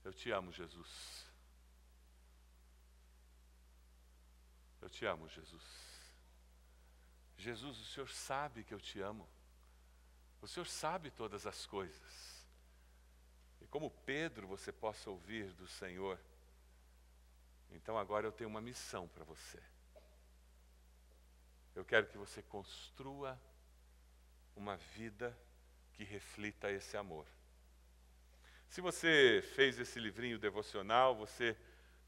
eu 0.03 0.13
te 0.13 0.31
amo, 0.31 0.51
Jesus. 0.51 1.25
Eu 4.81 4.89
te 4.89 5.05
amo, 5.05 5.29
Jesus. 5.29 5.63
Jesus, 7.37 7.79
o 7.79 7.85
Senhor 7.85 8.09
sabe 8.09 8.63
que 8.63 8.73
eu 8.73 8.81
te 8.81 8.99
amo. 8.99 9.27
O 10.43 10.47
Senhor 10.47 10.65
sabe 10.65 11.09
todas 11.09 11.47
as 11.47 11.65
coisas. 11.65 12.45
E 13.61 13.67
como 13.67 13.89
Pedro 13.89 14.45
você 14.45 14.73
possa 14.73 15.09
ouvir 15.09 15.53
do 15.53 15.65
Senhor, 15.69 16.19
então 17.71 17.97
agora 17.97 18.27
eu 18.27 18.31
tenho 18.31 18.49
uma 18.49 18.59
missão 18.59 19.07
para 19.07 19.23
você. 19.23 19.57
Eu 21.73 21.85
quero 21.85 22.07
que 22.07 22.17
você 22.17 22.41
construa 22.41 23.39
uma 24.53 24.75
vida 24.75 25.35
que 25.93 26.03
reflita 26.03 26.69
esse 26.69 26.97
amor. 26.97 27.25
Se 28.67 28.81
você 28.81 29.41
fez 29.55 29.79
esse 29.79 29.97
livrinho 29.97 30.37
devocional, 30.37 31.15
você, 31.15 31.55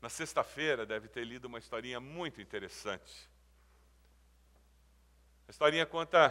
na 0.01 0.09
sexta-feira, 0.09 0.85
deve 0.85 1.07
ter 1.07 1.23
lido 1.23 1.45
uma 1.45 1.57
historinha 1.57 2.01
muito 2.01 2.41
interessante. 2.41 3.29
A 5.47 5.51
historinha 5.51 5.85
conta, 5.85 6.29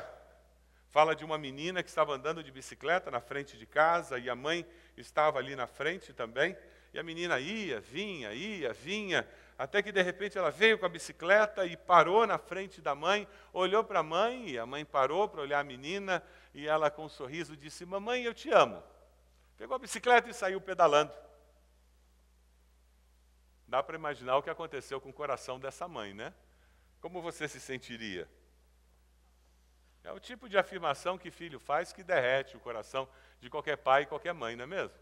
fala 0.94 1.16
de 1.16 1.24
uma 1.24 1.36
menina 1.36 1.82
que 1.82 1.88
estava 1.88 2.14
andando 2.14 2.40
de 2.40 2.52
bicicleta 2.52 3.10
na 3.10 3.20
frente 3.20 3.58
de 3.58 3.66
casa 3.66 4.16
e 4.16 4.30
a 4.30 4.36
mãe 4.36 4.64
estava 4.96 5.40
ali 5.40 5.56
na 5.56 5.66
frente 5.66 6.12
também. 6.12 6.56
E 6.92 7.00
a 7.00 7.02
menina 7.02 7.40
ia, 7.40 7.80
vinha, 7.80 8.32
ia, 8.32 8.72
vinha, 8.72 9.28
até 9.58 9.82
que 9.82 9.90
de 9.90 10.00
repente 10.00 10.38
ela 10.38 10.52
veio 10.52 10.78
com 10.78 10.86
a 10.86 10.88
bicicleta 10.88 11.66
e 11.66 11.76
parou 11.76 12.24
na 12.28 12.38
frente 12.38 12.80
da 12.80 12.94
mãe, 12.94 13.26
olhou 13.52 13.82
para 13.82 13.98
a 13.98 14.02
mãe, 14.04 14.50
e 14.50 14.56
a 14.56 14.64
mãe 14.64 14.84
parou 14.84 15.28
para 15.28 15.40
olhar 15.40 15.58
a 15.58 15.64
menina, 15.64 16.22
e 16.54 16.68
ela 16.68 16.88
com 16.92 17.06
um 17.06 17.08
sorriso 17.08 17.56
disse: 17.56 17.84
Mamãe, 17.84 18.22
eu 18.22 18.32
te 18.32 18.52
amo. 18.52 18.80
Pegou 19.56 19.74
a 19.74 19.80
bicicleta 19.80 20.30
e 20.30 20.32
saiu 20.32 20.60
pedalando. 20.60 21.12
Dá 23.66 23.82
para 23.82 23.96
imaginar 23.96 24.36
o 24.36 24.42
que 24.44 24.50
aconteceu 24.50 25.00
com 25.00 25.08
o 25.08 25.12
coração 25.12 25.58
dessa 25.58 25.88
mãe, 25.88 26.14
né? 26.14 26.32
Como 27.00 27.20
você 27.20 27.48
se 27.48 27.58
sentiria? 27.58 28.28
É 30.04 30.12
o 30.12 30.20
tipo 30.20 30.50
de 30.50 30.58
afirmação 30.58 31.16
que 31.16 31.30
filho 31.30 31.58
faz 31.58 31.90
que 31.90 32.04
derrete 32.04 32.56
o 32.56 32.60
coração 32.60 33.08
de 33.40 33.48
qualquer 33.48 33.78
pai 33.78 34.02
e 34.02 34.06
qualquer 34.06 34.34
mãe, 34.34 34.54
não 34.54 34.64
é 34.64 34.66
mesmo? 34.66 34.96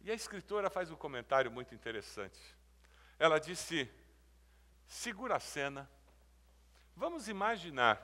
E 0.00 0.10
a 0.10 0.14
escritora 0.14 0.68
faz 0.68 0.90
um 0.90 0.96
comentário 0.96 1.50
muito 1.52 1.72
interessante. 1.72 2.40
Ela 3.18 3.38
disse: 3.38 3.88
segura 4.86 5.36
a 5.36 5.40
cena. 5.40 5.88
Vamos 6.96 7.28
imaginar 7.28 8.02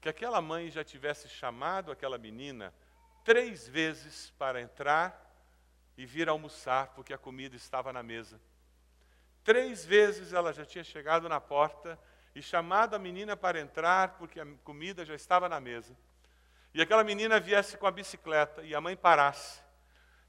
que 0.00 0.08
aquela 0.08 0.40
mãe 0.40 0.70
já 0.70 0.84
tivesse 0.84 1.28
chamado 1.28 1.90
aquela 1.90 2.18
menina 2.18 2.72
três 3.24 3.66
vezes 3.66 4.30
para 4.38 4.60
entrar 4.60 5.22
e 5.96 6.04
vir 6.04 6.28
almoçar, 6.28 6.88
porque 6.94 7.12
a 7.12 7.18
comida 7.18 7.56
estava 7.56 7.92
na 7.92 8.02
mesa. 8.02 8.40
Três 9.42 9.84
vezes 9.84 10.32
ela 10.32 10.52
já 10.52 10.64
tinha 10.64 10.84
chegado 10.84 11.28
na 11.28 11.40
porta 11.40 11.98
e 12.36 12.42
chamado 12.42 12.94
a 12.94 12.98
menina 12.98 13.34
para 13.34 13.58
entrar, 13.58 14.18
porque 14.18 14.38
a 14.38 14.46
comida 14.62 15.06
já 15.06 15.14
estava 15.14 15.48
na 15.48 15.58
mesa. 15.58 15.96
E 16.74 16.82
aquela 16.82 17.02
menina 17.02 17.40
viesse 17.40 17.78
com 17.78 17.86
a 17.86 17.90
bicicleta 17.90 18.62
e 18.62 18.74
a 18.74 18.80
mãe 18.80 18.94
parasse. 18.94 19.58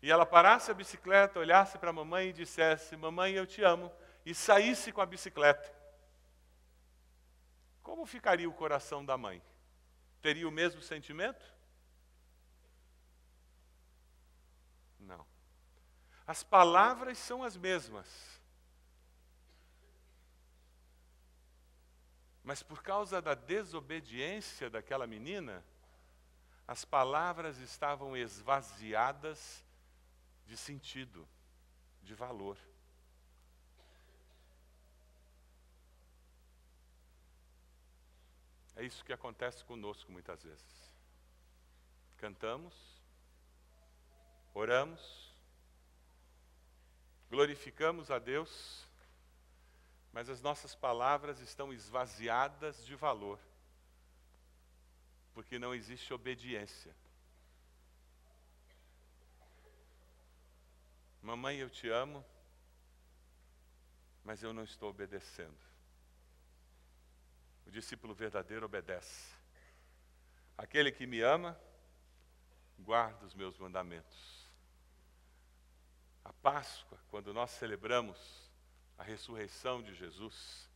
E 0.01 0.09
ela 0.09 0.25
parasse 0.25 0.71
a 0.71 0.73
bicicleta, 0.73 1.37
olhasse 1.37 1.77
para 1.77 1.89
a 1.89 1.93
mamãe 1.93 2.29
e 2.29 2.33
dissesse: 2.33 2.95
Mamãe, 2.95 3.33
eu 3.33 3.45
te 3.45 3.61
amo, 3.61 3.91
e 4.25 4.33
saísse 4.33 4.93
com 4.93 5.01
a 5.01 5.05
bicicleta. 5.05 5.69
Como 7.83 8.05
ficaria 8.05 8.49
o 8.49 8.53
coração 8.53 9.05
da 9.05 9.17
mãe? 9.17 9.43
teria 10.21 10.47
o 10.47 10.51
mesmo 10.51 10.81
sentimento? 10.81 11.45
Não. 14.97 15.25
As 16.25 16.41
palavras 16.41 17.17
são 17.17 17.43
as 17.43 17.57
mesmas. 17.57 18.36
Mas 22.47 22.63
por 22.63 22.81
causa 22.81 23.21
da 23.21 23.33
desobediência 23.33 24.69
daquela 24.69 25.05
menina, 25.05 25.61
as 26.65 26.85
palavras 26.85 27.57
estavam 27.57 28.15
esvaziadas 28.15 29.65
de 30.45 30.55
sentido, 30.55 31.27
de 32.01 32.13
valor. 32.13 32.57
É 38.77 38.85
isso 38.85 39.03
que 39.03 39.11
acontece 39.11 39.65
conosco 39.65 40.09
muitas 40.09 40.41
vezes. 40.41 40.89
Cantamos, 42.15 42.73
oramos, 44.53 45.35
glorificamos 47.29 48.09
a 48.09 48.17
Deus, 48.17 48.86
mas 50.11 50.29
as 50.29 50.41
nossas 50.41 50.73
palavras 50.73 51.39
estão 51.39 51.71
esvaziadas 51.73 52.85
de 52.85 52.95
valor, 52.95 53.39
porque 55.33 55.59
não 55.59 55.73
existe 55.73 56.13
obediência. 56.13 56.95
Mamãe, 61.21 61.57
eu 61.57 61.69
te 61.69 61.89
amo, 61.89 62.25
mas 64.23 64.41
eu 64.41 64.53
não 64.53 64.63
estou 64.63 64.89
obedecendo. 64.89 65.57
O 67.65 67.69
discípulo 67.69 68.13
verdadeiro 68.13 68.65
obedece. 68.65 69.35
Aquele 70.57 70.91
que 70.91 71.05
me 71.05 71.21
ama, 71.21 71.59
guarda 72.79 73.25
os 73.25 73.35
meus 73.35 73.57
mandamentos. 73.57 74.47
A 76.23 76.33
Páscoa, 76.33 76.97
quando 77.09 77.33
nós 77.33 77.51
celebramos 77.51 78.46
a 78.97 79.03
ressurreição 79.03 79.81
de 79.81 79.93
Jesus, 79.93 80.69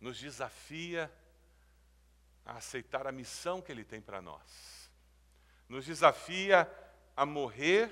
nos 0.00 0.18
desafia 0.18 1.10
a 2.44 2.56
aceitar 2.58 3.06
a 3.06 3.12
missão 3.12 3.62
que 3.62 3.72
Ele 3.72 3.84
tem 3.84 4.00
para 4.00 4.20
nós. 4.20 4.90
Nos 5.68 5.86
desafia 5.86 6.70
a 7.16 7.24
morrer 7.24 7.90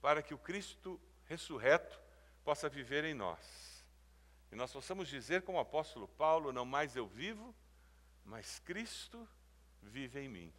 para 0.00 0.22
que 0.22 0.34
o 0.34 0.38
Cristo 0.38 1.00
ressurreto 1.24 1.98
possa 2.44 2.68
viver 2.68 3.04
em 3.04 3.14
nós. 3.14 3.84
E 4.50 4.56
nós 4.56 4.72
possamos 4.72 5.08
dizer, 5.08 5.42
como 5.42 5.58
o 5.58 5.60
apóstolo 5.60 6.08
Paulo: 6.08 6.52
Não 6.52 6.64
mais 6.64 6.96
eu 6.96 7.06
vivo, 7.06 7.54
mas 8.24 8.58
Cristo 8.60 9.28
vive 9.82 10.20
em 10.20 10.28
mim. 10.28 10.52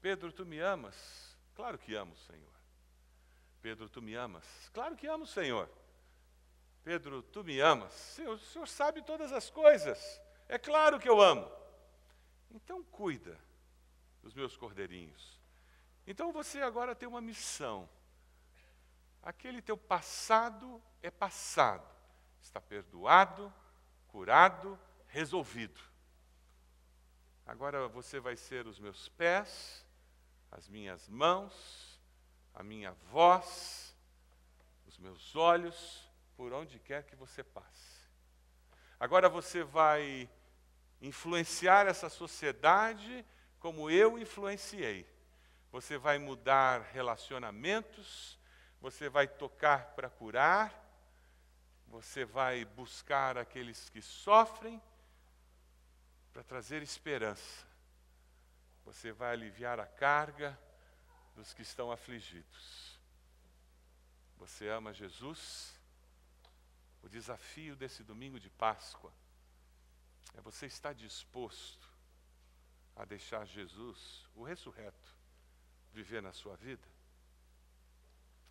Pedro, 0.00 0.32
tu 0.32 0.44
me 0.44 0.58
amas? 0.58 1.36
Claro 1.54 1.78
que 1.78 1.94
amo, 1.94 2.16
Senhor. 2.16 2.61
Pedro, 3.62 3.88
tu 3.88 4.02
me 4.02 4.14
amas? 4.14 4.44
Claro 4.74 4.96
que 4.96 5.06
amo, 5.06 5.24
Senhor. 5.24 5.70
Pedro, 6.82 7.22
tu 7.22 7.44
me 7.44 7.60
amas? 7.60 7.92
Senhor, 7.92 8.34
o 8.34 8.38
Senhor 8.38 8.66
sabe 8.66 9.02
todas 9.02 9.32
as 9.32 9.48
coisas. 9.48 10.20
É 10.48 10.58
claro 10.58 10.98
que 10.98 11.08
eu 11.08 11.20
amo. 11.20 11.48
Então 12.50 12.82
cuida 12.82 13.38
dos 14.20 14.34
meus 14.34 14.56
cordeirinhos. 14.56 15.40
Então 16.04 16.32
você 16.32 16.60
agora 16.60 16.94
tem 16.94 17.08
uma 17.08 17.20
missão. 17.20 17.88
Aquele 19.22 19.62
teu 19.62 19.76
passado 19.76 20.82
é 21.00 21.10
passado, 21.10 21.86
está 22.42 22.60
perdoado, 22.60 23.54
curado, 24.08 24.76
resolvido. 25.06 25.80
Agora 27.46 27.86
você 27.86 28.18
vai 28.18 28.36
ser 28.36 28.66
os 28.66 28.80
meus 28.80 29.08
pés, 29.10 29.86
as 30.50 30.68
minhas 30.68 31.08
mãos, 31.08 31.91
a 32.54 32.62
minha 32.62 32.92
voz, 33.10 33.94
os 34.86 34.98
meus 34.98 35.34
olhos, 35.34 36.08
por 36.36 36.52
onde 36.52 36.78
quer 36.78 37.04
que 37.04 37.16
você 37.16 37.42
passe. 37.42 38.02
Agora 38.98 39.28
você 39.28 39.64
vai 39.64 40.28
influenciar 41.00 41.86
essa 41.86 42.08
sociedade 42.08 43.24
como 43.58 43.90
eu 43.90 44.18
influenciei. 44.18 45.06
Você 45.70 45.96
vai 45.96 46.18
mudar 46.18 46.82
relacionamentos, 46.92 48.38
você 48.80 49.08
vai 49.08 49.26
tocar 49.26 49.92
para 49.94 50.10
curar, 50.10 50.72
você 51.86 52.24
vai 52.24 52.64
buscar 52.64 53.38
aqueles 53.38 53.88
que 53.88 54.02
sofrem 54.02 54.80
para 56.32 56.42
trazer 56.42 56.82
esperança. 56.82 57.66
Você 58.84 59.12
vai 59.12 59.32
aliviar 59.32 59.78
a 59.78 59.86
carga 59.86 60.58
dos 61.34 61.52
que 61.52 61.62
estão 61.62 61.90
afligidos. 61.90 62.98
Você 64.36 64.68
ama 64.68 64.92
Jesus? 64.92 65.78
O 67.02 67.08
desafio 67.08 67.74
desse 67.74 68.02
domingo 68.02 68.38
de 68.38 68.50
Páscoa 68.50 69.12
é 70.34 70.40
você 70.40 70.66
estar 70.66 70.92
disposto 70.94 71.88
a 72.94 73.04
deixar 73.04 73.46
Jesus, 73.46 74.26
o 74.34 74.42
ressurreto, 74.42 75.16
viver 75.92 76.22
na 76.22 76.32
sua 76.32 76.56
vida? 76.56 76.86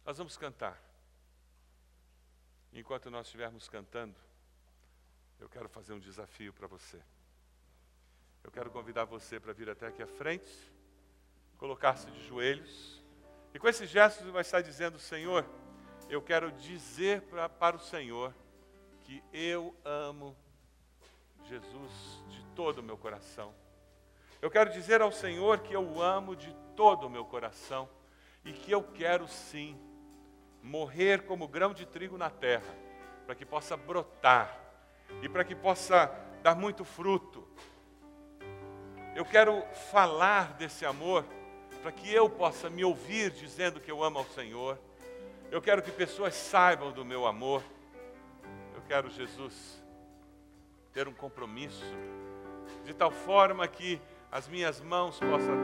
Nós 0.06 0.18
vamos 0.18 0.36
cantar. 0.36 0.82
Enquanto 2.74 3.12
nós 3.12 3.28
estivermos 3.28 3.68
cantando, 3.68 4.16
eu 5.40 5.50
quero 5.50 5.70
fazer 5.70 5.94
um 5.94 6.00
desafio 6.00 6.54
para 6.54 6.68
você. 6.68 7.02
Eu 8.44 8.52
quero 8.52 8.72
convidar 8.72 9.06
você 9.06 9.40
para 9.40 9.54
vir 9.54 9.70
até 9.70 9.88
aqui 9.88 10.02
à 10.02 10.08
frente, 10.08 10.72
colocar-se 11.62 12.10
de 12.10 12.28
joelhos, 12.28 13.04
e 13.54 13.60
com 13.60 13.68
esse 13.68 13.86
gesto 13.86 14.24
você 14.24 14.32
vai 14.32 14.42
estar 14.42 14.62
dizendo: 14.62 14.98
Senhor, 14.98 15.46
eu 16.10 16.20
quero 16.20 16.52
dizer 16.54 17.22
pra, 17.22 17.48
para 17.48 17.76
o 17.76 17.80
Senhor 17.80 18.34
que 19.02 19.24
eu 19.32 19.76
amo 19.86 20.36
Jesus 21.44 22.24
de 22.30 22.44
todo 22.56 22.80
o 22.80 22.84
meu 22.84 22.98
coração. 22.98 23.54
Eu 24.42 24.50
quero 24.50 24.72
dizer 24.72 25.04
ao 25.04 25.12
Senhor 25.12 25.60
que 25.60 25.72
eu 25.72 25.84
o 25.84 26.02
amo 26.02 26.36
de 26.36 26.52
todo 26.76 27.06
o 27.06 27.10
meu 27.12 27.26
coração 27.26 27.88
e 28.44 28.52
que 28.52 28.72
eu 28.72 28.82
quero 28.82 29.28
sim 29.28 29.80
morrer 30.64 31.28
como 31.28 31.48
grão 31.48 31.76
de 31.76 31.86
trigo 31.86 32.18
na 32.18 32.32
terra, 32.32 32.74
para 33.28 33.36
que 33.36 33.46
possa 33.46 33.78
brotar 33.78 34.58
e 35.22 35.30
para 35.30 35.44
que 35.44 35.54
possa 35.54 36.08
dar 36.42 36.56
muito 36.56 36.84
fruto. 36.84 37.48
Eu 39.16 39.26
quero 39.26 39.62
falar 39.92 40.54
desse 40.54 40.88
amor 40.88 41.24
para 41.82 41.92
que 41.92 42.14
eu 42.14 42.30
possa 42.30 42.70
me 42.70 42.86
ouvir 42.86 43.32
dizendo 43.32 43.80
que 43.80 43.92
eu 43.92 44.04
amo 44.04 44.20
ao 44.20 44.26
Senhor. 44.26 44.78
Eu 45.50 45.62
quero 45.62 45.82
que 45.82 45.92
pessoas 45.92 46.36
saibam 46.36 46.92
do 46.92 47.04
meu 47.04 47.26
amor. 47.26 47.64
Eu 48.76 48.82
quero, 48.88 49.10
Jesus, 49.10 49.84
ter 50.94 51.08
um 51.08 51.14
compromisso 51.14 51.84
de 52.86 52.94
tal 52.94 53.12
forma 53.12 53.68
que 53.68 54.00
as 54.32 54.48
minhas 54.48 54.80
mãos 54.80 55.20
possam, 55.20 55.56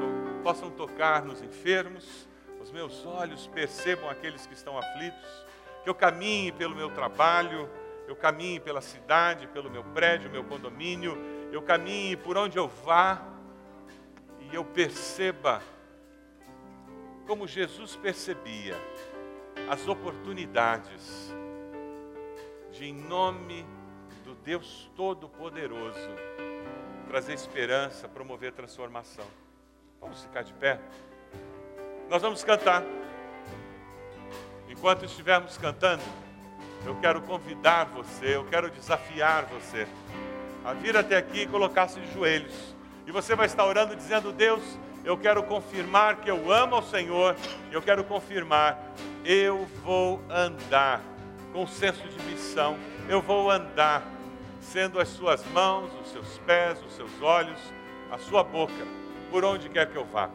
possam 0.44 0.72
tocar 0.72 1.24
nos 1.24 1.42
enfermos, 1.42 2.28
os 2.60 2.72
meus 2.72 3.06
olhos 3.06 3.48
percebam 3.48 4.10
aqueles 4.10 4.46
que 4.46 4.54
estão 4.54 4.78
aflitos, 4.78 5.46
que 5.84 5.90
eu 5.90 5.96
caminhe 5.96 6.52
pelo 6.52 6.76
meu 6.76 6.90
trabalho, 6.90 7.70
eu 8.08 8.16
caminhe 8.16 8.60
pela 8.60 8.82
cidade, 8.82 9.48
pelo 9.48 9.70
meu 9.70 9.84
prédio, 9.84 10.30
meu 10.30 10.44
condomínio, 10.44 11.18
eu 11.52 11.62
caminhe 11.62 12.18
por 12.18 12.38
onde 12.38 12.58
eu 12.58 12.68
vá 12.68 13.22
e 14.40 14.56
eu 14.56 14.66
perceba 14.66 15.62
como 17.28 17.46
Jesus 17.46 17.98
percebia 17.98 18.76
as 19.70 19.86
oportunidades 19.86 21.36
de, 22.72 22.86
em 22.86 22.94
nome 22.94 23.66
do 24.24 24.34
Deus 24.34 24.90
Todo-Poderoso, 24.96 26.10
trazer 27.10 27.34
esperança, 27.34 28.08
promover 28.08 28.54
transformação. 28.54 29.26
Vamos 30.00 30.22
ficar 30.24 30.44
de 30.44 30.54
pé? 30.54 30.80
Nós 32.10 32.22
vamos 32.22 32.44
cantar. 32.46 32.84
Enquanto 34.70 35.04
estivermos 35.04 35.58
cantando, 35.58 36.04
eu 36.86 36.96
quero 37.02 37.22
convidar 37.22 37.86
você, 37.86 38.36
eu 38.36 38.46
quero 38.46 38.70
desafiar 38.70 39.46
você 39.46 39.86
a 40.64 40.74
vir 40.74 40.96
até 40.96 41.18
aqui 41.18 41.42
e 41.42 41.48
colocar-se 41.48 42.00
de 42.00 42.14
joelhos. 42.14 42.76
E 43.06 43.12
você 43.12 43.36
vai 43.36 43.48
estar 43.48 43.66
orando 43.66 43.96
dizendo: 43.96 44.32
Deus, 44.32 44.62
eu 45.08 45.18
quero 45.18 45.42
confirmar 45.42 46.18
que 46.18 46.30
eu 46.30 46.52
amo 46.52 46.76
ao 46.76 46.84
Senhor, 46.84 47.34
eu 47.72 47.82
quero 47.82 48.04
confirmar, 48.04 48.78
eu 49.24 49.66
vou 49.82 50.22
andar 50.30 51.02
com 51.54 51.66
senso 51.66 52.06
de 52.10 52.22
missão, 52.26 52.78
eu 53.08 53.22
vou 53.22 53.50
andar 53.50 54.06
sendo 54.60 55.00
as 55.00 55.08
suas 55.08 55.46
mãos, 55.54 55.90
os 56.02 56.12
seus 56.12 56.38
pés, 56.40 56.84
os 56.84 56.94
seus 56.94 57.22
olhos, 57.22 57.58
a 58.12 58.18
sua 58.18 58.44
boca, 58.44 58.74
por 59.32 59.46
onde 59.46 59.70
quer 59.70 59.90
que 59.90 59.96
eu 59.96 60.04
vá. 60.04 60.30